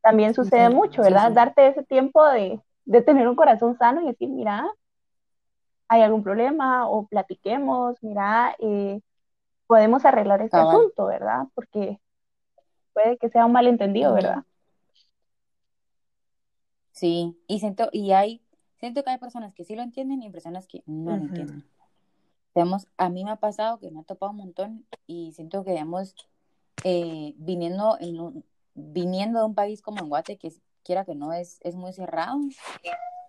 también 0.02 0.34
sucede 0.34 0.70
mucho, 0.70 1.02
¿verdad? 1.02 1.32
Darte 1.32 1.68
ese 1.68 1.84
tiempo 1.84 2.26
de, 2.26 2.60
de 2.86 3.02
tener 3.02 3.28
un 3.28 3.36
corazón 3.36 3.78
sano 3.78 4.02
y 4.02 4.08
decir, 4.08 4.30
mira, 4.30 4.68
hay 5.90 6.04
algún 6.04 6.24
problema 6.24 6.88
o 6.88 7.08
platiquemos, 7.08 7.98
mira, 8.02 8.56
eh, 8.60 9.02
podemos 9.66 10.06
arreglar 10.06 10.42
este 10.42 10.56
asunto, 10.56 11.08
¿verdad? 11.08 11.48
Porque 11.56 12.00
puede 12.94 13.18
que 13.18 13.30
sea 13.30 13.46
un 13.46 13.52
malentendido, 13.52 14.14
¿verdad? 14.14 14.44
Sí, 16.92 17.36
y 17.48 17.60
siento, 17.60 17.90
y 17.92 18.12
hay, 18.12 18.42
siento 18.80 19.04
que 19.04 19.10
hay 19.10 19.18
personas 19.18 19.54
que 19.56 19.64
sí 19.64 19.76
lo 19.76 19.82
entienden 19.82 20.22
y 20.22 20.30
personas 20.30 20.68
que 20.68 20.84
no 20.86 21.18
lo 21.18 21.24
entienden. 21.24 21.64
Digamos, 22.54 22.88
a 22.98 23.10
mí 23.10 23.24
me 23.24 23.32
ha 23.32 23.38
pasado 23.38 23.80
que 23.80 23.90
me 23.90 24.02
ha 24.02 24.04
topado 24.04 24.32
un 24.32 24.38
montón 24.38 24.86
y 25.08 25.32
siento 25.34 25.64
que, 25.64 25.72
digamos, 25.72 26.16
eh, 26.84 27.34
viniendo, 27.38 27.98
en 28.00 28.44
viniendo 28.76 29.40
de 29.40 29.46
un 29.46 29.56
país 29.56 29.82
como 29.82 30.00
en 30.00 30.10
Guate, 30.10 30.38
que 30.38 30.54
quiera 30.84 31.04
que 31.04 31.16
no 31.16 31.34
es, 31.34 31.60
es 31.62 31.76
muy 31.76 31.94
cerrado, 31.94 32.38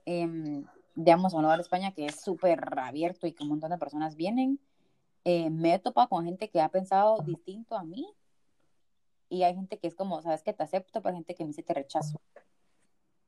eh, 0.04 0.64
digamos, 0.94 1.34
a 1.34 1.56
de 1.56 1.62
España, 1.62 1.92
que 1.92 2.06
es 2.06 2.20
súper 2.20 2.78
abierto 2.78 3.26
y 3.26 3.32
que 3.32 3.42
un 3.42 3.50
montón 3.50 3.70
de 3.70 3.78
personas 3.78 4.16
vienen, 4.16 4.58
eh, 5.24 5.50
me 5.50 5.74
he 5.74 5.78
topado 5.78 6.08
con 6.08 6.24
gente 6.24 6.48
que 6.48 6.60
ha 6.60 6.68
pensado 6.68 7.18
distinto 7.22 7.76
a 7.76 7.84
mí 7.84 8.06
y 9.30 9.44
hay 9.44 9.54
gente 9.54 9.78
que 9.78 9.86
es 9.86 9.94
como, 9.94 10.20
sabes 10.22 10.42
que 10.42 10.52
te 10.52 10.62
acepto, 10.62 11.00
pero 11.00 11.10
hay 11.10 11.18
gente 11.18 11.34
que 11.34 11.44
me 11.44 11.48
dice 11.48 11.62
te 11.62 11.72
rechazo. 11.72 12.20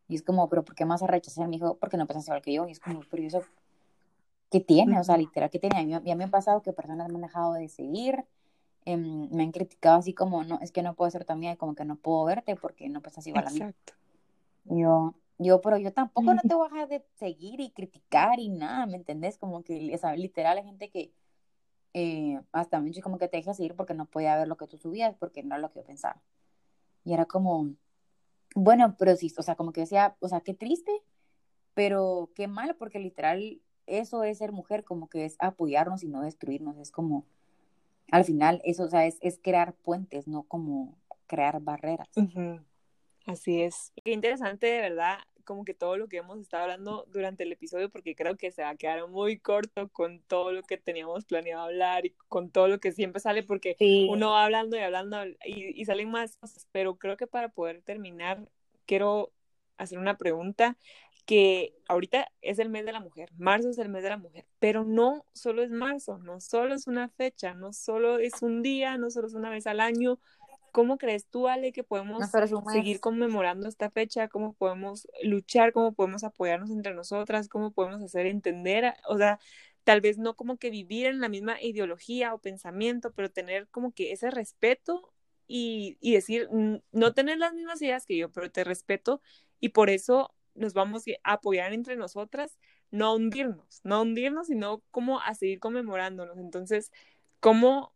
Y 0.09 0.17
es 0.17 0.23
como, 0.23 0.49
pero 0.49 0.65
¿por 0.65 0.75
qué 0.75 0.85
más 0.85 1.03
a 1.03 1.07
rechazar? 1.07 1.47
Me 1.47 1.53
dijo, 1.53 1.77
porque 1.79 1.97
no 1.97 2.07
piensas 2.07 2.27
igual 2.27 2.43
que 2.43 2.53
yo. 2.53 2.67
Y 2.67 2.73
es 2.73 2.81
como, 2.81 3.01
pero 3.09 3.23
eso, 3.23 3.43
¿qué 4.51 4.61
tiene? 4.61 4.99
O 4.99 5.05
sea, 5.05 5.17
literal, 5.17 5.49
¿qué 5.49 5.61
tiene? 5.61 6.03
Ya 6.05 6.15
me 6.17 6.25
ha 6.25 6.29
pasado 6.29 6.61
que 6.61 6.73
personas 6.73 7.09
me 7.09 7.15
han 7.15 7.23
dejado 7.23 7.53
de 7.55 7.69
seguir, 7.69 8.25
em, 8.85 9.31
me 9.31 9.45
han 9.45 9.53
criticado 9.53 9.99
así 9.99 10.13
como, 10.13 10.43
no, 10.43 10.59
es 10.61 10.73
que 10.73 10.83
no 10.83 10.95
puedo 10.95 11.11
ser 11.11 11.25
tu 11.25 11.33
amiga 11.33 11.53
y 11.53 11.57
como 11.57 11.77
que 11.77 11.85
no 11.85 11.97
puedo 11.97 12.25
verte 12.25 12.57
porque 12.57 12.89
no 12.89 13.01
piensas 13.01 13.27
igual 13.29 13.47
a 13.47 13.51
mí. 13.51 13.57
Exacto. 13.59 13.93
yo, 14.65 15.15
yo, 15.39 15.61
pero 15.61 15.79
yo 15.79 15.93
tampoco 15.93 16.35
no 16.35 16.41
te 16.49 16.55
voy 16.55 16.69
a 16.69 16.73
dejar 16.73 16.89
de 16.89 17.05
seguir 17.15 17.61
y 17.61 17.71
criticar 17.71 18.39
y 18.39 18.49
nada, 18.51 18.87
¿me 18.87 18.97
entendés? 18.97 19.39
Como 19.39 19.63
que, 19.63 19.93
esa, 19.93 20.15
literal, 20.17 20.59
hay 20.59 20.65
gente 20.65 20.91
que 20.91 21.13
eh, 21.95 22.41
hasta 22.53 22.81
me 22.81 22.93
como 23.03 23.19
que 23.19 23.29
te 23.29 23.37
deja 23.37 23.55
seguir 23.55 23.75
porque 23.75 23.95
no 23.95 24.07
podía 24.07 24.37
ver 24.37 24.49
lo 24.49 24.57
que 24.57 24.67
tú 24.67 24.79
subías, 24.79 25.15
porque 25.17 25.43
no 25.43 25.55
era 25.55 25.63
lo 25.63 25.71
que 25.71 25.81
yo 25.81 25.85
pensaba. 25.85 26.23
Y 27.05 27.13
era 27.13 27.27
como, 27.27 27.75
bueno, 28.55 28.97
pero 28.99 29.17
sí, 29.17 29.33
o 29.37 29.43
sea, 29.43 29.57
como 29.57 29.73
que 29.73 29.83
decía, 29.83 30.17
o 30.21 30.29
sea, 30.29 30.41
qué 30.41 30.55
triste, 30.55 30.93
pero 31.75 32.31
qué 32.35 32.49
mal, 32.49 32.77
porque 32.77 32.99
literal, 32.99 33.61
eso 33.87 34.25
es 34.25 34.39
ser 34.39 34.53
mujer, 34.53 34.85
como 34.85 35.09
que 35.09 35.25
es 35.25 35.37
apoyarnos 35.39 36.03
y 36.03 36.09
no 36.09 36.23
destruirnos, 36.23 36.79
es 36.79 36.91
como, 36.91 37.27
al 38.11 38.25
final, 38.25 38.61
eso, 38.65 38.85
o 38.85 38.89
sea, 38.89 39.07
es, 39.07 39.19
es 39.21 39.39
crear 39.43 39.75
puentes, 39.75 40.29
no 40.29 40.45
como 40.45 40.97
crear 41.27 41.61
barreras. 41.61 42.09
Así 43.27 43.63
es. 43.63 43.93
Qué 44.05 44.13
interesante, 44.13 44.67
de 44.67 44.81
verdad, 44.81 45.19
como 45.45 45.65
que 45.65 45.75
todo 45.75 45.97
lo 45.97 46.09
que 46.09 46.19
hemos 46.19 46.39
estado 46.39 46.65
hablando 46.65 47.05
durante 47.13 47.45
el 47.45 47.53
episodio, 47.53 47.91
porque 47.91 48.15
creo 48.15 48.37
que 48.37 48.51
se 48.51 48.63
va 48.63 48.71
a 48.71 48.77
quedar 48.77 49.07
muy 49.09 49.39
corto 49.39 49.89
con 49.89 50.21
todo 50.21 50.53
lo 50.53 50.63
que 50.63 50.79
teníamos 50.79 51.25
planeado 51.25 51.63
hablar 51.65 52.07
y 52.07 52.11
con 52.29 52.51
todo 52.51 52.69
lo 52.69 52.81
que 52.81 52.93
siempre 52.93 53.21
sale, 53.21 53.43
porque 53.43 53.79
uno 54.07 54.31
va 54.33 54.45
hablando 54.45 54.77
y 54.77 54.81
hablando 54.81 55.25
y, 55.45 55.81
y 55.81 55.85
salen 55.85 56.11
más 56.11 56.37
cosas, 56.37 56.67
pero 56.73 56.97
creo 56.97 57.17
que 57.17 57.27
para 57.27 57.49
poder 57.51 57.83
terminar, 57.83 58.49
quiero 58.87 59.33
hacer 59.77 59.99
una 59.99 60.17
pregunta 60.17 60.77
que 61.25 61.75
ahorita 61.89 62.29
es 62.41 62.59
el 62.59 62.69
mes 62.69 62.85
de 62.85 62.93
la 62.93 63.01
mujer, 63.01 63.31
marzo 63.39 63.71
es 63.71 63.79
el 63.79 63.89
mes 63.89 64.03
de 64.03 64.11
la 64.11 64.17
mujer, 64.17 64.45
pero 64.59 64.85
no 64.85 65.25
solo 65.33 65.63
es 65.63 65.71
marzo, 65.71 66.19
no 66.19 66.41
solo 66.41 66.75
es 66.75 66.87
una 66.87 67.09
fecha, 67.11 67.55
no 67.55 67.73
solo 67.73 68.19
es 68.19 68.43
un 68.43 68.63
día, 68.63 68.99
no 68.99 69.11
solo 69.11 69.29
es 69.29 69.35
una 69.35 69.51
vez 69.51 69.67
al 69.67 69.81
año, 69.81 70.19
¿Cómo 70.73 70.99
crees 70.99 71.27
tú, 71.27 71.49
Ale, 71.49 71.73
que 71.73 71.85
podemos 71.85 72.25
seguir 72.73 72.99
conmemorando 73.01 73.69
esta 73.69 73.91
fecha? 73.91 74.29
¿Cómo 74.29 74.55
podemos 74.55 75.07
luchar? 75.23 75.73
¿Cómo 75.73 75.93
podemos 75.93 76.25
apoyarnos 76.25 76.71
entre 76.71 76.95
nosotras? 76.95 77.49
¿Cómo 77.49 77.73
podemos 77.73 78.03
hacer 78.03 78.27
entender? 78.27 78.95
O 79.07 79.19
sea, 79.19 79.39
tal 79.85 80.01
vez 80.01 80.19
no 80.19 80.35
como 80.35 80.57
que 80.57 80.71
vivir 80.71 81.07
en 81.07 81.21
la 81.21 81.29
misma 81.29 81.61
ideología 81.61 82.33
o 82.35 82.39
pensamiento, 82.39 83.13
pero 83.13 83.31
tener 83.31 83.69
como 83.69 83.93
que 83.93 84.13
ese 84.13 84.31
respeto 84.31 85.13
y, 85.47 85.99
y 86.01 86.15
decir, 86.15 86.49
no 86.51 87.15
tener 87.15 87.39
las 87.39 87.53
mismas 87.53 87.83
ideas 87.83 88.07
que 88.07 88.17
yo, 88.17 88.31
pero 88.31 88.51
te 88.51 88.65
respeto 88.65 89.21
y 89.61 89.71
por 89.71 89.91
eso 89.91 90.35
nos 90.55 90.73
vamos 90.73 91.05
a 91.23 91.33
apoyar 91.33 91.73
entre 91.73 91.97
nosotras, 91.97 92.59
no 92.91 93.15
hundirnos, 93.15 93.81
no 93.85 94.03
hundirnos, 94.03 94.47
sino 94.49 94.83
como 94.91 95.21
a 95.21 95.35
seguir 95.35 95.61
conmemorándonos. 95.61 96.39
Entonces, 96.39 96.93
¿cómo 97.41 97.93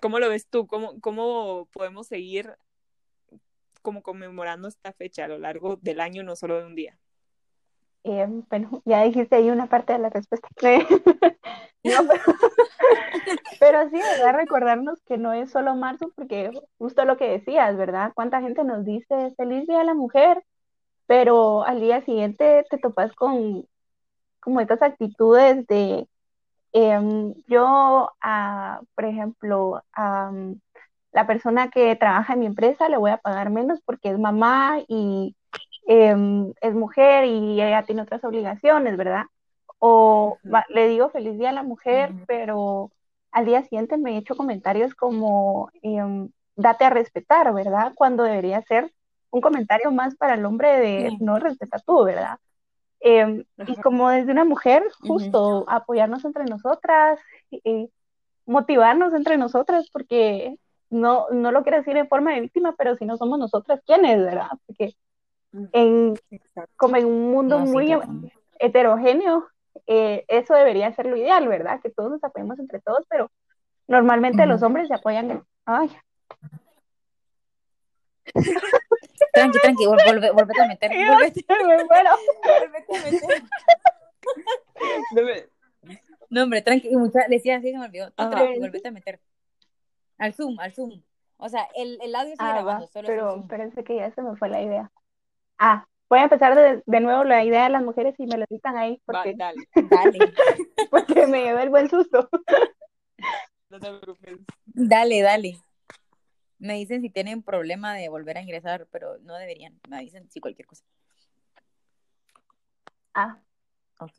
¿Cómo 0.00 0.18
lo 0.18 0.28
ves 0.28 0.46
tú? 0.48 0.66
¿Cómo, 0.66 1.68
podemos 1.72 2.06
seguir 2.06 2.56
como 3.82 4.02
conmemorando 4.02 4.68
esta 4.68 4.92
fecha 4.92 5.24
a 5.24 5.28
lo 5.28 5.38
largo 5.38 5.76
del 5.76 6.00
año, 6.00 6.22
no 6.22 6.36
solo 6.36 6.58
de 6.58 6.66
un 6.66 6.74
día? 6.74 6.98
Eh, 8.04 8.26
bueno, 8.48 8.82
ya 8.84 9.02
dijiste 9.02 9.36
ahí 9.36 9.50
una 9.50 9.66
parte 9.66 9.92
de 9.92 9.98
la 9.98 10.10
respuesta. 10.10 10.48
no, 11.84 11.92
pero, 13.60 13.88
sí, 13.90 13.96
¿verdad? 13.96 14.34
Recordarnos 14.34 15.00
que 15.02 15.18
no 15.18 15.32
es 15.32 15.50
solo 15.50 15.74
marzo, 15.74 16.12
porque 16.14 16.50
justo 16.78 17.04
lo 17.04 17.16
que 17.16 17.28
decías, 17.28 17.76
¿verdad? 17.76 18.12
¿Cuánta 18.14 18.40
gente 18.40 18.64
nos 18.64 18.84
dice 18.84 19.34
feliz 19.36 19.66
día 19.66 19.80
a 19.80 19.84
la 19.84 19.94
mujer? 19.94 20.44
Pero 21.06 21.64
al 21.64 21.80
día 21.80 22.04
siguiente 22.04 22.64
te 22.70 22.78
topas 22.78 23.14
con 23.14 23.66
como 24.40 24.60
estas 24.60 24.82
actitudes 24.82 25.66
de 25.66 26.08
Em, 26.72 27.34
yo, 27.46 28.10
por 28.94 29.04
ejemplo, 29.04 29.82
a 29.94 30.30
la 31.12 31.26
persona 31.26 31.70
que 31.70 31.96
trabaja 31.96 32.34
en 32.34 32.40
mi 32.40 32.46
empresa 32.46 32.88
le 32.88 32.98
voy 32.98 33.10
a 33.10 33.16
pagar 33.16 33.50
menos 33.50 33.80
porque 33.84 34.10
es 34.10 34.18
mamá 34.18 34.78
y 34.86 35.34
em, 35.86 36.52
es 36.60 36.74
mujer 36.74 37.24
y 37.24 37.60
ella 37.60 37.82
tiene 37.84 38.02
otras 38.02 38.22
obligaciones, 38.24 38.96
¿verdad? 38.96 39.24
O 39.78 40.38
le 40.68 40.88
digo 40.88 41.08
feliz 41.10 41.38
día 41.38 41.50
a 41.50 41.52
la 41.52 41.62
mujer, 41.62 42.12
pero 42.26 42.90
al 43.30 43.46
día 43.46 43.62
siguiente 43.62 43.96
me 43.96 44.14
he 44.14 44.18
hecho 44.18 44.36
comentarios 44.36 44.94
como 44.94 45.70
em, 45.82 46.30
date 46.56 46.84
a 46.84 46.90
respetar, 46.90 47.52
¿verdad? 47.54 47.92
Cuando 47.94 48.24
debería 48.24 48.60
ser 48.62 48.92
un 49.30 49.40
comentario 49.40 49.90
más 49.90 50.16
para 50.16 50.34
el 50.34 50.44
hombre 50.44 50.78
de 50.78 51.16
no 51.20 51.38
respeta 51.38 51.78
tú, 51.78 52.04
¿verdad? 52.04 52.38
Em, 53.00 53.44
y 53.66 53.76
como 53.76 54.08
desde 54.10 54.32
una 54.32 54.44
mujer, 54.44 54.82
justo 55.00 55.64
apoyarnos 55.68 56.24
entre 56.24 56.44
nosotras, 56.44 57.20
eh, 57.50 57.88
motivarnos 58.46 59.14
entre 59.14 59.38
nosotras, 59.38 59.88
porque 59.92 60.56
no, 60.90 61.26
no 61.30 61.52
lo 61.52 61.62
quiero 61.62 61.78
decir 61.78 61.96
en 61.96 62.08
forma 62.08 62.34
de 62.34 62.40
víctima, 62.40 62.74
pero 62.76 62.96
si 62.96 63.04
no 63.04 63.16
somos 63.16 63.38
nosotras, 63.38 63.80
¿quiénes, 63.86 64.18
verdad? 64.18 64.50
Porque 64.66 64.94
en, 65.72 66.14
como 66.76 66.96
en 66.96 67.06
un 67.06 67.30
mundo 67.30 67.60
muy 67.60 67.94
heterogéneo, 68.58 69.46
eh, 69.86 70.24
eso 70.28 70.54
debería 70.54 70.92
ser 70.92 71.06
lo 71.06 71.16
ideal, 71.16 71.46
¿verdad? 71.46 71.80
Que 71.80 71.90
todos 71.90 72.10
nos 72.10 72.24
apoyemos 72.24 72.58
entre 72.58 72.80
todos, 72.80 73.04
pero 73.08 73.30
normalmente 73.86 74.44
los 74.46 74.62
hombres 74.62 74.88
se 74.88 74.94
apoyan. 74.94 75.44
Ay, 75.64 75.90
Tranqui, 79.32 79.58
tranqui, 79.60 79.86
vuelve, 79.86 80.30
vuelve 80.32 80.52
a 80.62 80.66
meter. 80.66 80.90
Vuelve, 80.90 81.84
bueno. 81.84 82.10
a 82.42 82.68
meter. 85.14 85.50
No, 86.30 86.42
hombre, 86.42 86.62
tranqui, 86.62 86.96
mucha, 86.96 87.20
decía 87.28 87.56
así, 87.56 87.70
se 87.70 87.78
me 87.78 87.86
olvidó. 87.86 88.10
Tú 88.10 88.30
tranqui, 88.30 88.86
a 88.86 88.90
meter. 88.90 89.20
Al 90.18 90.34
zoom, 90.34 90.58
al 90.58 90.72
zoom. 90.72 91.02
O 91.36 91.48
sea, 91.48 91.68
el, 91.76 91.98
el 92.02 92.14
audio 92.14 92.32
sigue 92.32 92.50
ah, 92.50 92.54
grabando, 92.54 92.86
solo 92.88 93.06
Pero 93.06 93.46
pensé 93.46 93.84
que 93.84 93.96
ya 93.96 94.10
se 94.10 94.22
me 94.22 94.36
fue 94.36 94.48
la 94.48 94.60
idea. 94.60 94.90
Ah, 95.58 95.86
voy 96.08 96.18
a 96.18 96.24
empezar 96.24 96.56
de, 96.56 96.82
de 96.84 97.00
nuevo 97.00 97.22
la 97.24 97.44
idea 97.44 97.64
de 97.64 97.70
las 97.70 97.82
mujeres 97.82 98.14
y 98.18 98.26
me 98.26 98.38
lo 98.38 98.44
citan 98.48 98.76
ahí 98.76 99.00
Va, 99.08 99.22
porque, 99.22 99.34
dale, 99.36 99.56
Dale, 99.74 100.18
porque 100.90 101.26
me 101.26 101.44
llevé 101.44 101.62
el 101.62 101.70
buen 101.70 101.88
susto. 101.88 102.28
no 103.70 103.78
te 103.78 103.92
preocupes. 103.92 104.38
dale, 104.66 105.22
dale. 105.22 105.60
Me 106.58 106.74
dicen 106.74 107.02
si 107.02 107.10
tienen 107.10 107.42
problema 107.42 107.94
de 107.94 108.08
volver 108.08 108.36
a 108.36 108.42
ingresar, 108.42 108.86
pero 108.90 109.18
no 109.18 109.36
deberían. 109.36 109.78
Me 109.88 110.00
dicen 110.00 110.30
si 110.30 110.40
cualquier 110.40 110.66
cosa. 110.66 110.84
Ah, 113.14 113.38
Ok. 114.00 114.12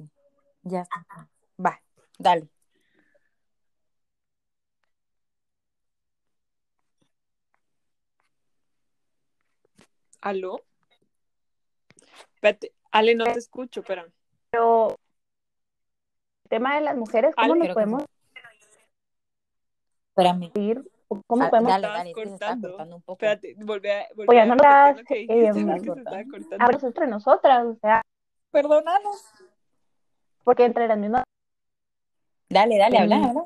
Ya 0.63 0.81
está. 0.81 1.29
Va, 1.57 1.81
dale. 2.17 2.49
¿Aló? 10.21 10.61
Espérate, 12.35 12.73
Ale, 12.91 13.15
no 13.15 13.23
te 13.25 13.39
escucho, 13.39 13.81
espera. 13.81 14.05
pero 14.49 14.97
el 16.43 16.49
tema 16.49 16.75
de 16.75 16.81
las 16.81 16.97
mujeres, 16.97 17.35
¿cómo 17.35 17.53
Ale, 17.53 17.59
nos 17.59 17.65
creo 17.65 17.67
que 17.69 17.73
podemos 17.73 18.05
Espérame. 20.09 20.51
¿Cómo 21.27 21.43
Ah, 21.43 21.49
podemos 21.49 21.71
dale, 21.71 21.87
dale, 21.87 22.13
que 22.13 22.21
se 22.27 22.33
está 22.33 22.45
cortando. 22.47 22.69
cortando 22.69 22.95
un 22.97 23.01
poco. 23.01 23.13
Espérate, 23.25 23.55
volví 23.65 23.89
a, 23.89 24.07
volví 24.15 24.29
Oye, 24.29 24.41
a 24.41 24.45
no 24.45 24.55
las, 24.55 25.03
que 25.03 25.23
eh, 25.23 25.49
cortando. 25.51 26.31
cortando. 26.31 26.87
entre 26.87 27.07
nosotras? 27.07 27.65
O 27.65 27.75
sea, 27.81 28.01
Perdónanos. 28.51 29.25
porque 30.43 30.65
entre 30.65 30.87
las 30.87 30.97
mismas 30.97 31.23
Dale, 32.49 32.77
dale, 32.77 32.97
habla, 32.99 33.17
Mm. 33.17 33.25
habla. 33.25 33.45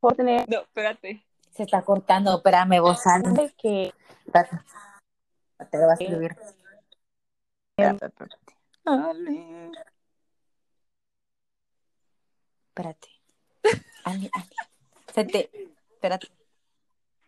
por 0.00 0.14
tener 0.16 0.48
No, 0.48 0.60
espérate. 0.60 1.24
Se 1.50 1.62
está 1.64 1.82
cortando, 1.82 2.36
espérame, 2.36 2.80
vos, 2.80 3.04
Ale. 3.06 3.52
que 3.56 3.92
Espérate. 4.26 4.58
Te 5.70 5.78
lo 5.78 5.86
vas 5.88 6.00
a 6.00 6.04
escribir. 6.04 6.36
Espérate, 7.76 8.06
espérate. 8.06 8.36
Ale. 8.84 9.70
Espérate. 12.68 13.08
Ale, 14.04 14.30
Ale. 14.32 14.50
Se 15.14 15.24
te. 15.24 15.50
Espérate. 15.94 16.28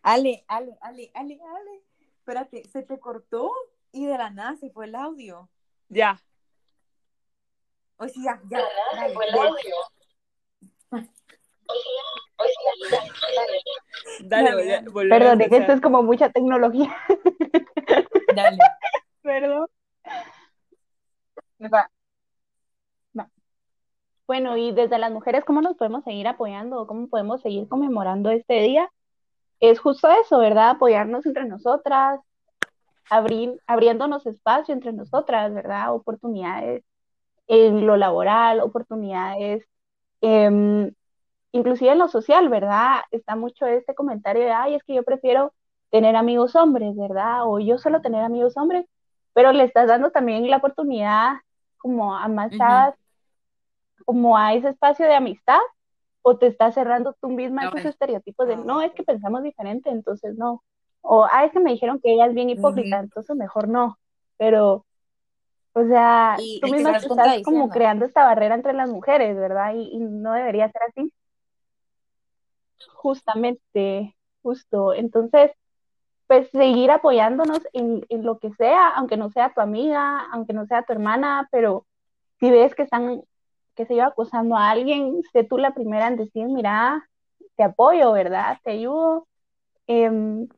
Ale, 0.03 0.45
Ale, 0.49 0.77
Ale, 0.81 1.11
Ale, 1.15 1.39
Ale. 1.43 1.83
Espérate, 2.19 2.69
se 2.69 2.83
te 2.83 2.99
cortó 3.01 3.51
y 3.93 4.07
de 4.07 4.17
la 4.17 4.31
nada 4.31 4.57
se 4.57 4.71
fue 4.71 4.87
el 4.87 4.95
audio. 4.95 5.49
Ya. 5.89 6.21
O 7.97 8.07
sí, 8.09 8.23
ya, 8.25 8.41
ya. 8.51 8.59
Dale, 8.95 9.15
Dale, 14.23 14.51
Dale, 14.51 14.55
volví 14.55 14.71
a- 14.73 14.77
dale. 14.77 14.91
volví 14.91 15.11
a 15.13 15.19
Perdón, 15.19 15.41
es 15.41 15.49
que 15.49 15.57
esto 15.59 15.73
es 15.73 15.81
como 15.81 16.03
mucha 16.03 16.31
tecnología. 16.31 16.97
dale. 18.35 18.59
Perdón. 19.23 19.67
Va. 21.73 21.91
Bueno, 24.31 24.57
y 24.57 24.71
desde 24.71 24.97
las 25.01 25.11
mujeres, 25.11 25.45
¿cómo 25.45 25.61
nos 25.61 25.77
podemos 25.77 26.05
seguir 26.05 26.29
apoyando? 26.29 26.87
¿Cómo 26.87 27.09
podemos 27.09 27.41
seguir 27.41 27.67
conmemorando 27.67 28.31
este 28.31 28.63
día? 28.63 28.89
Es 29.59 29.81
justo 29.81 30.09
eso, 30.09 30.39
¿verdad? 30.39 30.71
Apoyarnos 30.71 31.27
entre 31.27 31.47
nosotras, 31.47 32.21
abrir, 33.11 33.61
abriéndonos 33.67 34.25
espacio 34.27 34.73
entre 34.73 34.93
nosotras, 34.93 35.53
¿verdad? 35.53 35.93
Oportunidades 35.93 36.85
en 37.49 37.85
lo 37.85 37.97
laboral, 37.97 38.61
oportunidades, 38.61 39.67
em, 40.21 40.93
inclusive 41.51 41.91
en 41.91 41.99
lo 41.99 42.07
social, 42.07 42.49
¿verdad? 42.49 43.01
Está 43.11 43.35
mucho 43.35 43.67
este 43.67 43.97
comentario 43.97 44.45
de, 44.45 44.53
ay, 44.53 44.77
es 44.77 44.85
que 44.85 44.95
yo 44.95 45.03
prefiero 45.03 45.53
tener 45.91 46.15
amigos 46.15 46.55
hombres, 46.55 46.95
¿verdad? 46.97 47.49
O 47.49 47.59
yo 47.59 47.79
solo 47.79 48.01
tener 48.01 48.23
amigos 48.23 48.57
hombres, 48.57 48.87
pero 49.33 49.51
le 49.51 49.65
estás 49.65 49.89
dando 49.89 50.13
también 50.13 50.49
la 50.49 50.59
oportunidad 50.59 51.39
como 51.79 52.17
a 52.17 52.29
más 52.29 52.57
chavas, 52.57 52.95
como 54.05 54.37
a 54.37 54.55
ese 54.55 54.71
espacio 54.71 55.07
de 55.07 55.15
amistad, 55.15 55.59
o 56.23 56.37
te 56.39 56.47
estás 56.47 56.75
cerrando 56.75 57.15
tú 57.21 57.31
misma 57.31 57.63
a 57.63 57.67
esos 57.69 57.85
estereotipos 57.85 58.47
de, 58.47 58.57
no, 58.57 58.83
es 58.83 58.93
que 58.93 59.03
pensamos 59.03 59.43
diferente, 59.43 59.91
entonces 59.91 60.37
no. 60.37 60.63
O, 61.03 61.27
ah, 61.31 61.45
es 61.45 61.53
que 61.53 61.61
me 61.61 61.71
dijeron 61.73 61.99
que 62.03 62.13
ella 62.13 62.27
es 62.27 62.35
bien 62.35 62.51
hipócrita, 62.51 62.99
entonces 62.99 63.35
mejor 63.37 63.69
no. 63.69 63.99
Pero, 64.37 64.85
o 65.73 65.85
sea, 65.87 66.37
Y- 66.41 66.61
tú 66.61 66.69
y 66.69 66.71
misma 66.73 66.93
estás 66.93 67.43
como 67.43 67.71
creando 67.71 68.05
esta 68.05 68.25
barrera 68.25 68.55
entre 68.55 68.75
las 68.75 68.89
mujeres, 68.89 69.37
¿verdad? 69.37 69.75
Y, 69.75 69.91
y 69.93 69.99
no 69.99 70.33
debería 70.35 70.71
ser 70.71 70.83
así. 70.89 71.13
Justamente, 72.95 74.17
justo. 74.43 74.93
Entonces, 74.95 75.53
pues 76.27 76.49
seguir 76.51 76.91
apoyándonos 76.91 77.61
en, 77.73 78.05
en 78.09 78.25
lo 78.25 78.39
que 78.39 78.53
sea, 78.53 78.89
aunque 78.91 79.17
no 79.17 79.31
sea 79.31 79.53
tu 79.53 79.61
amiga, 79.61 80.27
aunque 80.33 80.53
no 80.53 80.67
sea 80.67 80.85
tu 80.85 80.93
hermana, 80.93 81.49
pero 81.51 81.87
si 82.39 82.51
ves 82.51 82.75
que 82.75 82.83
están, 82.83 83.23
que 83.81 83.87
se 83.87 83.95
iba 83.95 84.05
acosando 84.05 84.57
a 84.57 84.69
alguien, 84.69 85.23
sé 85.33 85.43
tú 85.43 85.57
la 85.57 85.73
primera 85.73 86.07
en 86.07 86.17
decir, 86.17 86.47
mira, 86.47 87.09
te 87.57 87.63
apoyo, 87.63 88.13
¿verdad? 88.13 88.59
Te 88.63 88.73
ayudo. 88.73 89.27
Em, 89.87 90.49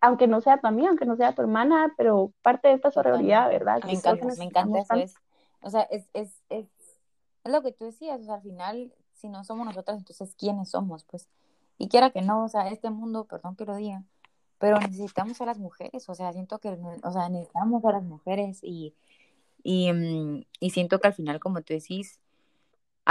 aunque 0.00 0.28
no 0.28 0.40
sea 0.40 0.60
tu 0.60 0.68
amiga, 0.68 0.88
aunque 0.88 1.04
no 1.04 1.16
sea 1.16 1.34
tu 1.34 1.42
hermana, 1.42 1.92
pero 1.96 2.32
parte 2.42 2.68
de 2.68 2.74
esta 2.74 2.92
sororidad, 2.92 3.48
¿verdad? 3.48 3.82
Me 3.84 3.94
encanta, 3.94 4.24
me 4.24 4.44
encanta 4.44 4.78
necesitamos 4.78 4.86
eso. 4.92 4.94
Es, 4.94 5.14
o 5.62 5.70
sea, 5.70 5.82
es, 5.82 6.08
es, 6.14 6.40
es, 6.48 6.68
es 7.42 7.52
lo 7.52 7.60
que 7.60 7.72
tú 7.72 7.86
decías, 7.86 8.20
o 8.20 8.24
sea, 8.24 8.34
al 8.34 8.42
final, 8.42 8.92
si 9.14 9.28
no 9.28 9.42
somos 9.42 9.66
nosotras, 9.66 9.98
entonces, 9.98 10.36
¿quiénes 10.36 10.70
somos? 10.70 11.02
Pues, 11.02 11.28
y 11.76 11.88
quiera 11.88 12.10
que 12.10 12.22
no, 12.22 12.44
o 12.44 12.48
sea, 12.48 12.68
este 12.68 12.88
mundo, 12.90 13.24
perdón 13.24 13.56
que 13.56 13.64
lo 13.64 13.74
diga, 13.74 14.04
pero 14.58 14.78
necesitamos 14.78 15.40
a 15.40 15.46
las 15.46 15.58
mujeres, 15.58 16.08
o 16.08 16.14
sea, 16.14 16.32
siento 16.32 16.60
que, 16.60 16.68
o 17.02 17.10
sea, 17.10 17.28
necesitamos 17.28 17.84
a 17.84 17.90
las 17.90 18.04
mujeres 18.04 18.60
y, 18.62 18.94
y, 19.64 19.92
mm, 19.92 20.44
y 20.60 20.70
siento 20.70 21.00
que 21.00 21.08
al 21.08 21.14
final, 21.14 21.40
como 21.40 21.62
tú 21.62 21.74
decís, 21.74 22.20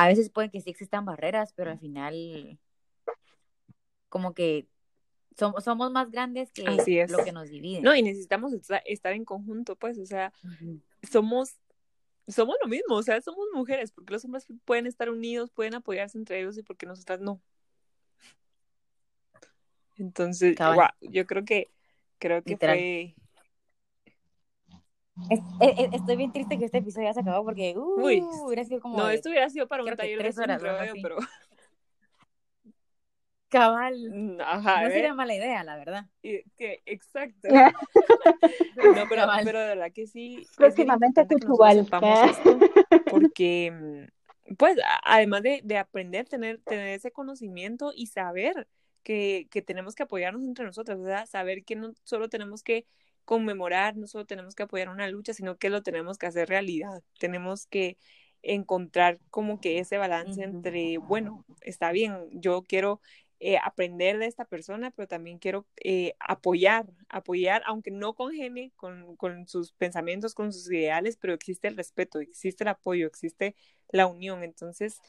a 0.03 0.07
veces 0.07 0.29
pueden 0.29 0.49
que 0.49 0.61
sí 0.61 0.69
existan 0.69 1.05
barreras, 1.05 1.53
pero 1.53 1.71
al 1.71 1.79
final, 1.79 2.57
como 4.09 4.33
que 4.33 4.67
somos, 5.37 5.63
somos 5.63 5.91
más 5.91 6.09
grandes 6.11 6.51
que 6.51 6.65
Así 6.65 6.99
es. 6.99 7.11
lo 7.11 7.23
que 7.23 7.31
nos 7.31 7.49
divide. 7.49 7.81
No, 7.81 7.95
y 7.95 8.01
necesitamos 8.01 8.53
esta- 8.53 8.77
estar 8.77 9.13
en 9.13 9.25
conjunto, 9.25 9.75
pues, 9.75 9.97
o 9.99 10.05
sea, 10.05 10.33
somos, 11.09 11.55
somos 12.27 12.55
lo 12.61 12.67
mismo, 12.67 12.95
o 12.95 13.03
sea, 13.03 13.21
somos 13.21 13.45
mujeres, 13.53 13.91
porque 13.91 14.13
los 14.13 14.25
hombres 14.25 14.45
pueden 14.65 14.87
estar 14.87 15.09
unidos, 15.09 15.49
pueden 15.51 15.75
apoyarse 15.75 16.17
entre 16.17 16.39
ellos 16.39 16.57
y 16.57 16.63
porque 16.63 16.85
nosotras 16.85 17.19
no. 17.19 17.41
Entonces, 19.97 20.55
guau, 20.57 20.89
yo 21.01 21.27
creo 21.27 21.43
que, 21.43 21.69
creo 22.19 22.41
que 22.41 22.51
Literal. 22.51 22.77
fue, 22.77 23.15
Es- 25.29 25.41
es- 25.59 25.73
es- 25.77 25.89
estoy 25.93 26.15
bien 26.15 26.31
triste 26.31 26.57
que 26.57 26.65
este 26.65 26.77
episodio 26.79 27.07
ya 27.07 27.13
se 27.13 27.19
acabó 27.19 27.43
porque 27.43 27.75
uh, 27.77 28.01
Uy, 28.01 28.23
hubiera 28.45 28.63
sido 28.63 28.79
como 28.79 28.97
no, 28.97 29.07
de 29.07 29.15
esto 29.15 29.29
hubiera 29.29 29.49
sido 29.49 29.67
para 29.67 29.83
un 29.83 29.95
taller 29.95 30.33
de 30.33 30.43
horas, 30.43 30.91
pero, 31.01 31.17
cabal. 33.49 34.37
ajá, 34.39 34.81
No 34.83 34.87
¿eh? 34.87 34.91
sería 34.91 35.13
mala 35.13 35.35
idea, 35.35 35.63
la 35.63 35.77
verdad. 35.77 36.05
Y 36.21 36.43
que, 36.57 36.81
exacto. 36.85 37.47
No, 38.95 39.05
pero, 39.09 39.27
pero 39.43 39.59
de 39.59 39.67
verdad 39.67 39.91
que 39.93 40.07
sí. 40.07 40.47
Próximamente 40.55 41.25
Cuchubal. 41.27 41.85
porque, 43.09 43.71
mm, 43.71 44.55
pues, 44.55 44.77
además 45.03 45.43
de, 45.43 45.61
de 45.63 45.77
aprender, 45.77 46.27
tener, 46.27 46.59
tener 46.61 46.87
ese 46.87 47.11
conocimiento 47.11 47.91
y 47.95 48.07
saber 48.07 48.67
que, 49.03 49.47
que 49.51 49.61
tenemos 49.61 49.95
que 49.95 50.03
apoyarnos 50.03 50.43
entre 50.43 50.65
nosotras, 50.65 50.99
¿verdad? 51.01 51.25
Saber 51.25 51.63
que 51.63 51.75
no 51.75 51.93
solo 52.03 52.29
tenemos 52.29 52.63
que 52.63 52.85
conmemorar, 53.29 53.95
no 53.95 54.07
solo 54.07 54.25
tenemos 54.25 54.55
que 54.55 54.63
apoyar 54.63 54.89
una 54.89 55.07
lucha, 55.07 55.35
sino 55.35 55.59
que 55.59 55.69
lo 55.69 55.83
tenemos 55.83 56.17
que 56.17 56.25
hacer 56.25 56.49
realidad. 56.49 57.03
Tenemos 57.19 57.67
que 57.67 57.95
encontrar 58.41 59.19
como 59.29 59.61
que 59.61 59.77
ese 59.77 59.99
balance 59.99 60.41
entre, 60.43 60.97
bueno, 60.97 61.45
está 61.61 61.91
bien, 61.91 62.17
yo 62.31 62.63
quiero 62.63 63.01
eh, 63.39 63.59
aprender 63.63 64.17
de 64.17 64.25
esta 64.25 64.45
persona, 64.45 64.89
pero 64.89 65.07
también 65.07 65.37
quiero 65.37 65.67
eh, 65.83 66.15
apoyar, 66.19 66.87
apoyar, 67.07 67.61
aunque 67.67 67.91
no 67.91 68.15
congene 68.15 68.71
con, 68.75 69.15
con 69.15 69.47
sus 69.47 69.73
pensamientos, 69.73 70.33
con 70.33 70.51
sus 70.51 70.71
ideales, 70.71 71.15
pero 71.15 71.35
existe 71.35 71.67
el 71.67 71.77
respeto, 71.77 72.21
existe 72.21 72.63
el 72.63 72.69
apoyo, 72.69 73.05
existe 73.05 73.55
la 73.89 74.07
unión. 74.07 74.43
Entonces, 74.43 74.99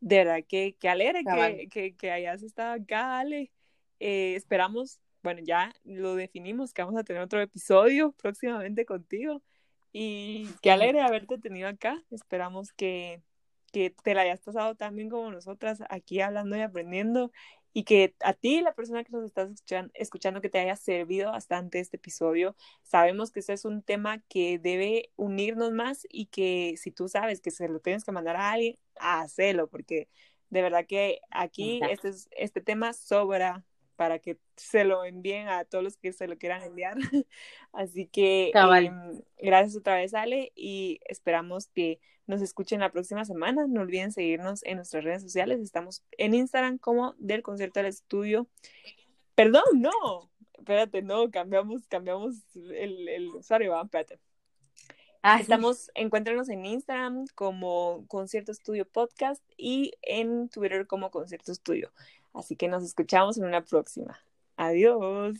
de 0.00 0.16
verdad 0.16 0.38
que, 0.48 0.74
que 0.80 0.88
alegre 0.88 1.22
que, 1.22 1.68
que, 1.68 1.94
que 1.96 2.10
hayas 2.10 2.42
estado 2.42 2.82
acá, 2.82 3.18
Ale. 3.18 3.52
Eh, 4.00 4.36
esperamos, 4.36 5.00
bueno, 5.28 5.42
ya 5.44 5.74
lo 5.84 6.14
definimos, 6.14 6.72
que 6.72 6.80
vamos 6.82 6.98
a 6.98 7.04
tener 7.04 7.20
otro 7.20 7.38
episodio 7.38 8.12
próximamente 8.12 8.86
contigo. 8.86 9.42
Y 9.92 10.48
qué 10.62 10.70
alegre 10.70 11.02
haberte 11.02 11.36
tenido 11.36 11.68
acá. 11.68 12.02
Esperamos 12.10 12.72
que, 12.72 13.20
que 13.72 13.90
te 13.90 14.14
la 14.14 14.22
hayas 14.22 14.40
pasado 14.40 14.74
tan 14.74 14.96
bien 14.96 15.10
como 15.10 15.30
nosotras 15.30 15.82
aquí 15.90 16.22
hablando 16.22 16.56
y 16.56 16.62
aprendiendo. 16.62 17.30
Y 17.74 17.84
que 17.84 18.14
a 18.20 18.32
ti, 18.32 18.62
la 18.62 18.72
persona 18.72 19.04
que 19.04 19.12
nos 19.12 19.26
estás 19.26 19.50
escuchan- 19.50 19.90
escuchando, 19.92 20.40
que 20.40 20.48
te 20.48 20.58
haya 20.60 20.76
servido 20.76 21.30
bastante 21.30 21.78
este 21.78 21.98
episodio. 21.98 22.56
Sabemos 22.82 23.30
que 23.30 23.40
este 23.40 23.52
es 23.52 23.66
un 23.66 23.82
tema 23.82 24.20
que 24.30 24.58
debe 24.58 25.10
unirnos 25.16 25.72
más 25.72 26.06
y 26.10 26.26
que 26.26 26.74
si 26.78 26.90
tú 26.90 27.08
sabes 27.08 27.42
que 27.42 27.50
se 27.50 27.68
lo 27.68 27.80
tienes 27.80 28.04
que 28.04 28.12
mandar 28.12 28.36
a 28.36 28.52
alguien, 28.52 28.78
hacelo, 28.98 29.68
porque 29.68 30.08
de 30.48 30.62
verdad 30.62 30.86
que 30.86 31.20
aquí 31.30 31.76
Exacto. 31.76 31.94
este, 31.94 32.08
es- 32.08 32.28
este 32.32 32.60
tema 32.62 32.94
sobra 32.94 33.66
para 33.98 34.20
que 34.20 34.38
se 34.56 34.84
lo 34.84 35.04
envíen 35.04 35.48
a 35.48 35.64
todos 35.64 35.82
los 35.82 35.96
que 35.96 36.12
se 36.12 36.28
lo 36.28 36.38
quieran 36.38 36.62
enviar. 36.62 36.96
Así 37.72 38.06
que 38.06 38.52
eh, 38.54 38.92
gracias 39.42 39.76
otra 39.76 39.96
vez, 39.96 40.14
Ale, 40.14 40.52
y 40.54 41.00
esperamos 41.08 41.66
que 41.66 41.98
nos 42.28 42.40
escuchen 42.40 42.78
la 42.78 42.92
próxima 42.92 43.24
semana. 43.24 43.66
No 43.66 43.80
olviden 43.80 44.12
seguirnos 44.12 44.62
en 44.62 44.76
nuestras 44.76 45.02
redes 45.02 45.22
sociales. 45.22 45.58
Estamos 45.60 46.04
en 46.12 46.34
Instagram 46.34 46.78
como 46.78 47.16
del 47.18 47.42
concierto 47.42 47.80
del 47.80 47.88
estudio. 47.88 48.46
Perdón, 49.34 49.64
no. 49.74 50.30
Espérate, 50.56 51.02
no, 51.02 51.28
cambiamos, 51.32 51.88
cambiamos 51.88 52.36
el, 52.54 53.08
el 53.08 53.28
usuario, 53.30 53.72
va, 53.72 53.82
espérate. 53.82 54.20
Ah, 55.22 55.40
Estamos, 55.40 55.90
encuéntranos 55.96 56.48
en 56.48 56.64
Instagram 56.64 57.24
como 57.34 58.04
Concierto 58.06 58.52
Estudio 58.52 58.86
Podcast 58.86 59.42
y 59.56 59.92
en 60.02 60.48
Twitter 60.48 60.86
como 60.86 61.10
Concierto 61.10 61.50
Estudio. 61.50 61.90
Así 62.32 62.56
que 62.56 62.68
nos 62.68 62.82
escuchamos 62.82 63.38
en 63.38 63.44
una 63.44 63.62
próxima. 63.64 64.18
Adiós. 64.56 65.38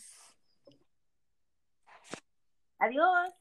Adiós. 2.78 3.34